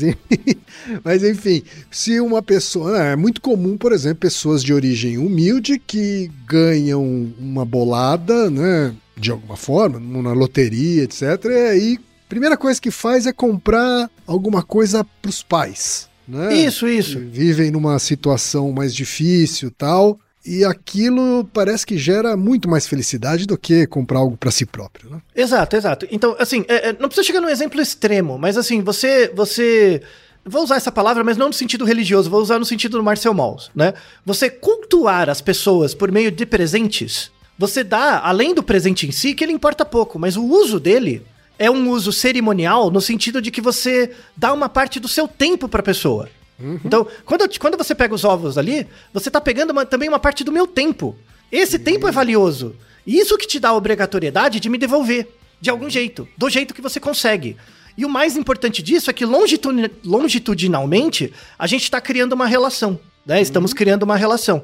[1.03, 2.97] mas enfim, se uma pessoa.
[2.97, 7.03] É muito comum, por exemplo, pessoas de origem humilde que ganham
[7.37, 8.95] uma bolada, né?
[9.17, 11.21] De alguma forma, na loteria, etc.
[11.45, 16.07] E aí, primeira coisa que faz é comprar alguma coisa pros pais.
[16.27, 16.53] Né?
[16.55, 17.19] Isso, isso.
[17.19, 20.19] Vivem numa situação mais difícil tal.
[20.45, 25.09] E aquilo parece que gera muito mais felicidade do que comprar algo para si próprio.
[25.09, 25.21] Né?
[25.35, 26.07] Exato, exato.
[26.11, 29.31] Então, assim, é- é, não precisa chegar num exemplo extremo, mas assim, você.
[29.33, 30.01] você
[30.47, 33.33] Vou usar essa palavra, mas não no sentido religioso, vou usar no sentido do Marcel
[33.33, 33.95] Mauss, né?
[34.23, 39.33] Você cultuar as pessoas por meio de presentes, você dá, além do presente em si,
[39.33, 41.23] que ele importa pouco, mas o uso dele
[41.57, 45.67] é um uso cerimonial no sentido de que você dá uma parte do seu tempo
[45.67, 46.29] pra pessoa.
[46.85, 50.43] Então, quando, quando você pega os ovos ali, você tá pegando uma- também uma parte
[50.43, 51.15] do meu tempo.
[51.51, 52.75] Esse tempo é valioso.
[53.05, 55.27] E isso que te dá a obrigatoriedade de me devolver.
[55.59, 56.27] De algum jeito.
[56.37, 57.57] Do jeito que você consegue.
[57.97, 62.99] E o mais importante disso é que longitudin- longitudinalmente a gente está criando uma relação.
[63.25, 63.41] Né?
[63.41, 64.63] Estamos criando uma relação.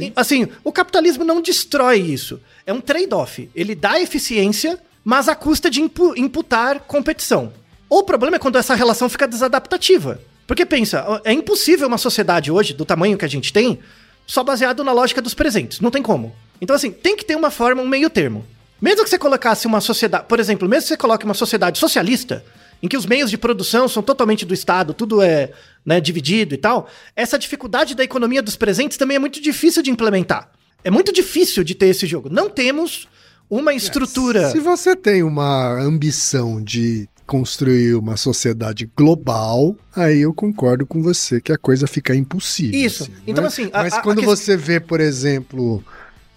[0.00, 2.40] E, assim, o capitalismo não destrói isso.
[2.66, 3.48] É um trade-off.
[3.54, 7.52] Ele dá eficiência, mas à custa de impu- imputar competição.
[7.88, 10.20] O problema é quando essa relação fica desadaptativa.
[10.46, 13.78] Porque pensa, é impossível uma sociedade hoje, do tamanho que a gente tem,
[14.26, 15.80] só baseado na lógica dos presentes.
[15.80, 16.34] Não tem como.
[16.60, 18.44] Então, assim, tem que ter uma forma, um meio termo.
[18.80, 22.44] Mesmo que você colocasse uma sociedade, por exemplo, mesmo que você coloque uma sociedade socialista,
[22.82, 25.52] em que os meios de produção são totalmente do Estado, tudo é
[25.86, 29.90] né, dividido e tal, essa dificuldade da economia dos presentes também é muito difícil de
[29.90, 30.50] implementar.
[30.82, 32.28] É muito difícil de ter esse jogo.
[32.28, 33.06] Não temos
[33.50, 34.50] uma estrutura.
[34.50, 41.40] Se você tem uma ambição de construir uma sociedade global, aí eu concordo com você
[41.40, 42.78] que a coisa fica impossível.
[42.78, 43.08] Isso.
[43.26, 45.82] Então, assim, a- Mas a- a quando ques- você vê, por exemplo,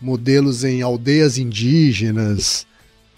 [0.02, 2.66] modelos em aldeias indígenas,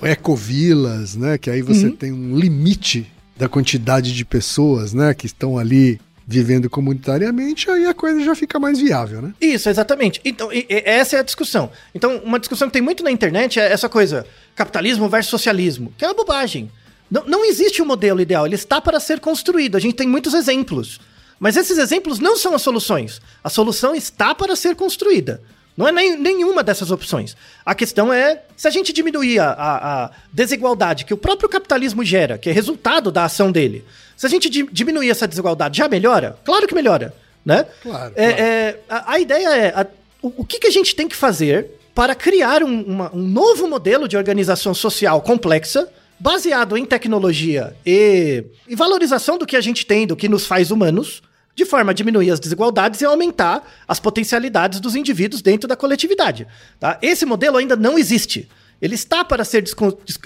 [0.01, 1.37] ecovilas, né?
[1.37, 1.95] Que aí você Uhum.
[1.95, 3.05] tem um limite
[3.37, 5.13] da quantidade de pessoas, né?
[5.13, 5.99] Que estão ali
[6.29, 9.33] vivendo comunitariamente, aí a coisa já fica mais viável, né?
[9.39, 10.19] Isso, exatamente.
[10.25, 11.71] Então, e- e- essa é a discussão.
[11.95, 16.03] Então, uma discussão que tem muito na internet é essa coisa: capitalismo versus socialismo, que
[16.03, 16.69] é uma bobagem.
[17.09, 19.77] Não, não existe um modelo ideal, ele está para ser construído.
[19.77, 20.99] A gente tem muitos exemplos.
[21.39, 23.21] Mas esses exemplos não são as soluções.
[23.43, 25.41] A solução está para ser construída.
[25.77, 27.37] Não é nem, nenhuma dessas opções.
[27.63, 32.03] A questão é se a gente diminuir a, a- a desigualdade que o próprio capitalismo
[32.03, 33.85] gera, que é resultado da ação dele.
[34.15, 36.35] Se a gente di- diminuir essa desigualdade, já melhora?
[36.43, 37.13] Claro que melhora,
[37.45, 37.67] né?
[37.83, 38.41] Claro, É, claro.
[38.43, 39.85] é, a, a ideia é a-
[40.21, 43.67] o, o que, que a gente tem que fazer para criar um, uma- um novo
[43.67, 45.87] modelo de organização social complexa,
[46.19, 50.71] baseado em tecnologia e, e valorização do que a gente tem, do que nos faz
[50.71, 51.21] humanos,
[51.57, 56.47] de forma a diminuir as desigualdades e aumentar as potencialidades dos indivíduos dentro da coletividade.
[56.79, 56.99] tá?
[57.01, 58.47] Esse modelo ainda não existe.
[58.79, 59.63] Ele está para ser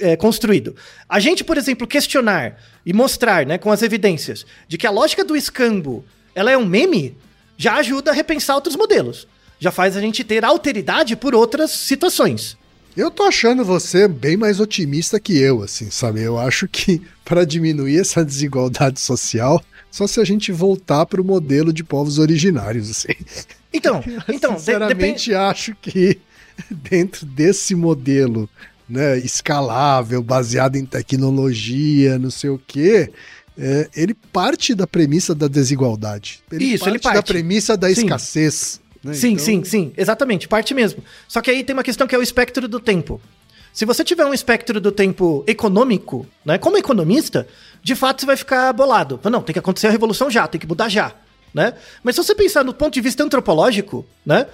[0.02, 0.76] é, construído.
[1.08, 5.24] A gente, por exemplo, questionar e mostrar, né, com as evidências, de que a lógica
[5.24, 6.04] do escambo
[6.36, 7.16] ela é um meme,
[7.56, 9.26] já ajuda a repensar outros modelos.
[9.58, 12.58] Já faz a gente ter alteridade por outras situações.
[12.98, 16.22] Eu tô achando você bem mais otimista que eu, assim, sabe?
[16.22, 21.24] Eu acho que para diminuir essa desigualdade social, só se a gente voltar para o
[21.26, 23.14] modelo de povos originários, assim.
[23.74, 26.18] Então, então de- Sinceramente, acho que
[26.72, 28.50] dentro desse modelo,
[28.90, 33.12] né, escalável, baseado em tecnologia, não sei o quê,
[33.58, 36.42] é, ele parte da premissa da desigualdade.
[36.52, 37.28] Isso, ele da parte.
[37.28, 38.02] premissa da Sim.
[38.04, 38.80] escassez.
[39.04, 39.14] né?
[39.14, 41.04] Sim, Então, sim, sim, exatamente, parte mesmo.
[41.28, 43.20] Só que aí tem uma questão que é o espectro do tempo.
[43.74, 47.48] Se você tiver um espectro do tempo econômico, né, como economista,
[47.84, 49.20] de fato você vai ficar bolado.
[49.24, 51.14] Não, tem que acontecer a revolução já, tem que mudar já,
[51.54, 51.74] né?
[52.04, 54.48] Mas se você pensar no ponto de vista antropológico, né,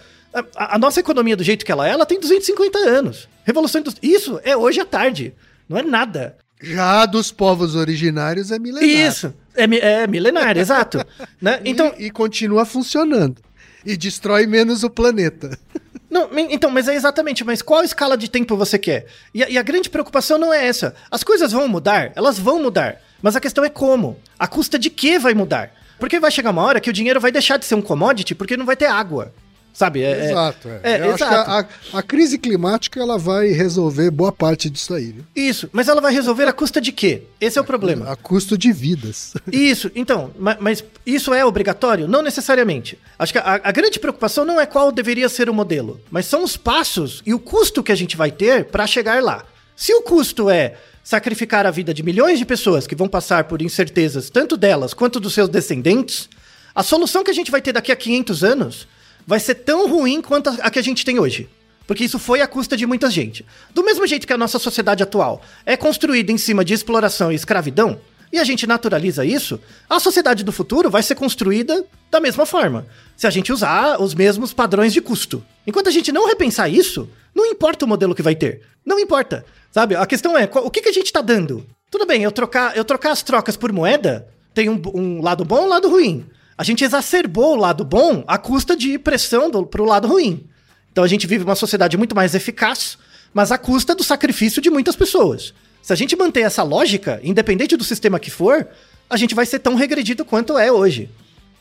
[0.55, 3.27] a, a nossa economia do jeito que ela é, ela tem 250 anos.
[3.43, 5.33] Revolução Industrial, isso é hoje à tarde,
[5.67, 6.37] não é nada.
[6.61, 8.89] Já dos povos originários é milenar.
[8.89, 11.05] Isso, é, é milenar, exato.
[11.41, 11.61] Né?
[11.63, 13.41] Então, e, e continua funcionando.
[13.85, 15.57] E destrói menos o planeta.
[16.09, 19.07] Não, então, mas é exatamente, mas qual escala de tempo você quer?
[19.33, 20.95] E a, e a grande preocupação não é essa.
[21.11, 23.01] As coisas vão mudar, elas vão mudar.
[23.21, 24.17] Mas a questão é como.
[24.37, 25.71] A custa de que vai mudar?
[25.99, 28.55] Porque vai chegar uma hora que o dinheiro vai deixar de ser um commodity porque
[28.57, 29.33] não vai ter água.
[29.73, 30.01] Sabe?
[30.01, 30.67] É, é- exato.
[30.69, 30.79] É.
[30.83, 31.51] é, Eu acho que exato.
[31.51, 35.11] a, a- a crise climática ela vai resolver boa parte disso aí.
[35.11, 35.23] Viu?
[35.35, 37.23] Isso, mas ela vai resolver a custa de quê?
[37.39, 38.11] Esse é o problema.
[38.11, 39.33] A custo de vidas.
[39.51, 42.07] Isso, então, ma- mas, isso é obrigatório?
[42.07, 42.97] Não necessariamente.
[43.19, 46.43] Acho que a, a grande preocupação não é qual deveria ser o modelo, mas são
[46.43, 49.45] os passos e o custo que a gente vai ter para chegar lá.
[49.77, 50.73] Se o custo é
[51.03, 55.19] sacrificar a vida de milhões de pessoas que vão passar por incertezas, tanto delas quanto
[55.19, 56.27] dos seus descendentes,
[56.73, 58.87] a solução que a gente vai ter daqui a 500 anos
[59.25, 61.47] vai ser tão ruim quanto a que a gente tem hoje.
[61.85, 63.45] Porque isso foi à custa de muita gente.
[63.71, 67.35] Do mesmo jeito que a nossa sociedade atual é construída em cima de exploração e
[67.35, 68.01] escravidão,
[68.33, 72.87] e a gente naturaliza isso, a sociedade do futuro vai ser construída da mesma forma,
[73.15, 75.45] se a gente usar os mesmos padrões de custo.
[75.67, 78.63] Enquanto a gente não repensar isso, não importa o modelo que vai ter.
[78.87, 79.45] Não importa.
[79.69, 79.95] Sabe?
[79.95, 81.67] A questão é, o que, que a gente está dando?
[81.91, 85.63] Tudo bem, eu trocar, eu trocar as trocas por moeda tem um, um lado bom
[85.63, 86.25] e um lado ruim.
[86.57, 90.47] A gente exacerbou o lado bom à custa de pressão para o lado ruim.
[90.91, 92.97] Então a gente vive uma sociedade muito mais eficaz,
[93.33, 95.53] mas à custa do sacrifício de muitas pessoas.
[95.81, 98.67] Se a gente manter essa lógica, independente do sistema que for,
[99.09, 101.09] a gente vai ser tão regredido quanto é hoje.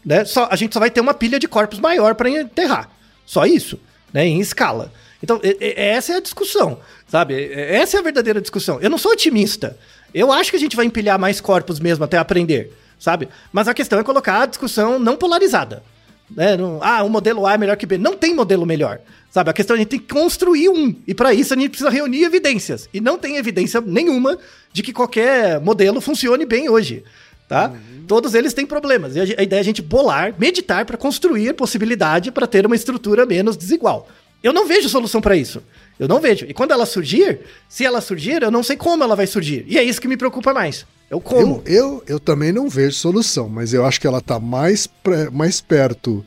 [0.05, 0.25] Né?
[0.25, 2.89] Só, a gente só vai ter uma pilha de corpos maior para enterrar.
[3.27, 3.79] Só isso,
[4.13, 4.25] né?
[4.27, 4.93] em escala.
[5.23, 7.51] Então, essa é a discussão, sabe?
[7.53, 8.81] Essa é a verdadeira discussão.
[8.81, 9.77] Eu não sou otimista.
[10.13, 13.29] Eu acho que a gente vai empilhar mais corpos mesmo até aprender, sabe?
[13.53, 15.83] Mas a questão é colocar a discussão não polarizada.
[16.31, 16.57] Né?
[16.57, 17.99] Não, ah, o modelo A é melhor que B.
[17.99, 19.01] Não tem modelo melhor.
[19.31, 19.51] Sabe?
[19.51, 20.95] A questão é a gente tem que construir um.
[21.07, 22.89] E para isso a gente precisa reunir evidências.
[22.93, 24.39] E não tem evidência nenhuma
[24.73, 27.05] de que qualquer modelo funcione bem hoje.
[27.49, 27.69] Tá?
[27.69, 28.05] Uhum.
[28.09, 29.15] Todos eles têm problemas.
[29.15, 32.75] E a, a ideia é a gente bolar, meditar para construir possibilidade para ter uma
[32.75, 34.09] estrutura menos desigual.
[34.43, 35.63] Eu não vejo solução para isso.
[35.99, 36.47] Eu não vejo.
[36.47, 39.65] E quando ela surgir, se ela surgir, eu não sei como ela vai surgir.
[39.67, 40.87] E é isso que me preocupa mais.
[41.11, 41.63] Eu como.
[41.65, 44.89] Eu, eu, eu também não vejo solução, mas eu acho que ela está mais,
[45.33, 46.25] mais perto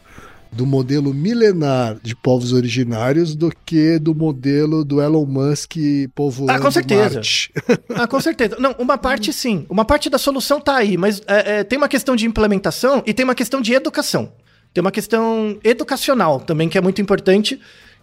[0.51, 5.75] do modelo milenar de povos originários do que do modelo do Elon Musk
[6.15, 7.15] povoando Ah, com certeza.
[7.15, 7.53] Marte.
[7.95, 8.55] ah, com certeza.
[8.59, 9.65] Não, uma parte sim.
[9.69, 13.13] Uma parte da solução tá aí, mas é, é, tem uma questão de implementação e
[13.13, 14.31] tem uma questão de educação.
[14.73, 17.59] Tem uma questão educacional também que é muito importante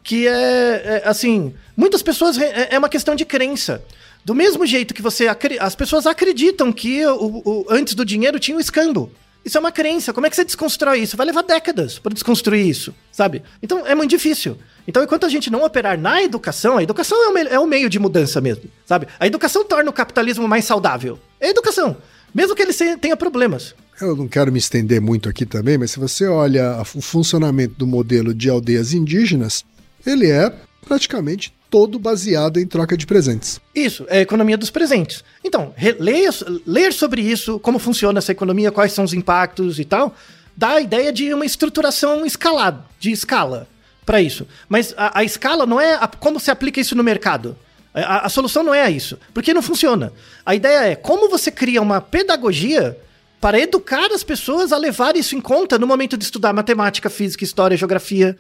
[0.07, 3.83] que é, é assim, muitas pessoas é, é, uma questão de crença.
[4.25, 5.27] Do mesmo jeito que você
[5.61, 9.11] as pessoas acreditam que o, o, antes do dinheiro tinha o escambo.
[9.45, 10.13] Isso é uma crença.
[10.13, 11.17] Como é que você desconstrói isso?
[11.17, 13.43] Vai levar décadas para desconstruir isso, sabe?
[13.61, 14.57] Então é muito difícil.
[14.87, 17.89] Então, enquanto a gente não operar na educação, a educação é o, é o meio
[17.89, 19.09] de mudança mesmo, sabe?
[19.19, 21.19] A educação torna o capitalismo mais saudável.
[21.41, 21.97] É a educação.
[22.33, 23.75] Mesmo que ele tenha problemas.
[24.01, 27.87] Eu não quero me estender muito aqui também, mas se você olha o funcionamento do
[27.87, 29.65] modelo de aldeias indígenas,
[30.07, 30.53] ele é
[30.87, 33.61] praticamente todo baseado em troca de presentes.
[33.75, 35.25] Isso, é a economia dos presentes.
[35.45, 36.31] Então, ler,
[36.67, 40.15] ler sobre isso, como funciona essa economia, quais são os impactos e tal,
[40.57, 43.69] dá a ideia de uma estruturação escalada, de escala
[44.05, 44.47] para isso.
[44.69, 47.57] Mas a, a, escala não é a, como se aplica isso no mercado.
[47.93, 50.13] A, a solução não é isso, porque não funciona.
[50.45, 52.97] A ideia é como você cria uma pedagogia
[53.41, 57.45] para educar as pessoas a levar isso em conta no momento de estudar matemática, física,
[57.45, 58.39] história, geografia,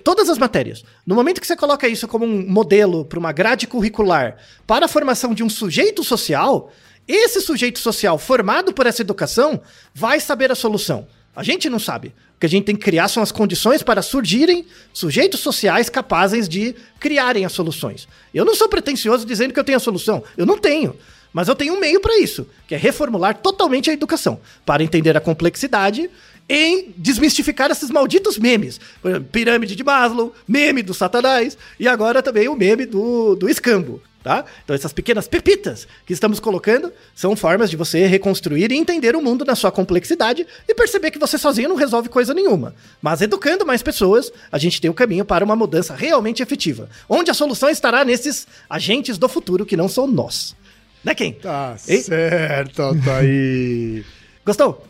[0.00, 0.84] Todas as matérias.
[1.06, 4.36] No momento que você coloca isso como um modelo para uma grade curricular
[4.66, 6.72] para a formação de um sujeito social,
[7.06, 9.60] esse sujeito social formado por essa educação
[9.94, 11.06] vai saber a solução.
[11.34, 12.08] A gente não sabe.
[12.36, 16.48] O que a gente tem que criar são as condições para surgirem sujeitos sociais capazes
[16.48, 18.06] de criarem as soluções.
[18.34, 20.22] Eu não sou pretensioso dizendo que eu tenho a solução.
[20.36, 20.96] Eu não tenho.
[21.32, 25.16] Mas eu tenho um meio para isso, que é reformular totalmente a educação, para entender
[25.16, 26.10] a complexidade
[26.48, 28.80] em desmistificar esses malditos memes.
[29.30, 34.02] Pirâmide de Maslow, meme do Satanás e agora também o meme do, do escambo.
[34.22, 34.44] Tá?
[34.62, 39.20] Então essas pequenas pepitas que estamos colocando são formas de você reconstruir e entender o
[39.20, 42.72] mundo na sua complexidade e perceber que você sozinho não resolve coisa nenhuma.
[43.00, 47.32] Mas educando mais pessoas, a gente tem o caminho para uma mudança realmente efetiva, onde
[47.32, 50.54] a solução estará nesses agentes do futuro que não são nós.
[51.04, 51.32] Né, quem?
[51.32, 54.04] Tá certo, tá aí.
[54.44, 54.86] Gostou?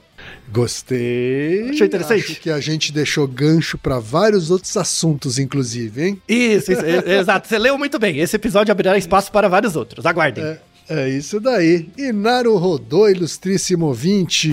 [0.53, 1.71] Gostei.
[1.71, 2.33] Achou interessante?
[2.33, 6.23] Acho que a gente deixou gancho para vários outros assuntos, inclusive, hein?
[6.29, 7.49] Isso, isso é, exato.
[7.49, 8.19] Você leu muito bem.
[8.19, 10.05] Esse episódio abrirá espaço para vários outros.
[10.05, 10.45] Aguardem.
[10.45, 10.59] É,
[10.91, 11.89] é isso daí.
[11.97, 14.53] E Naru Rodô, ilustríssimo ouvinte.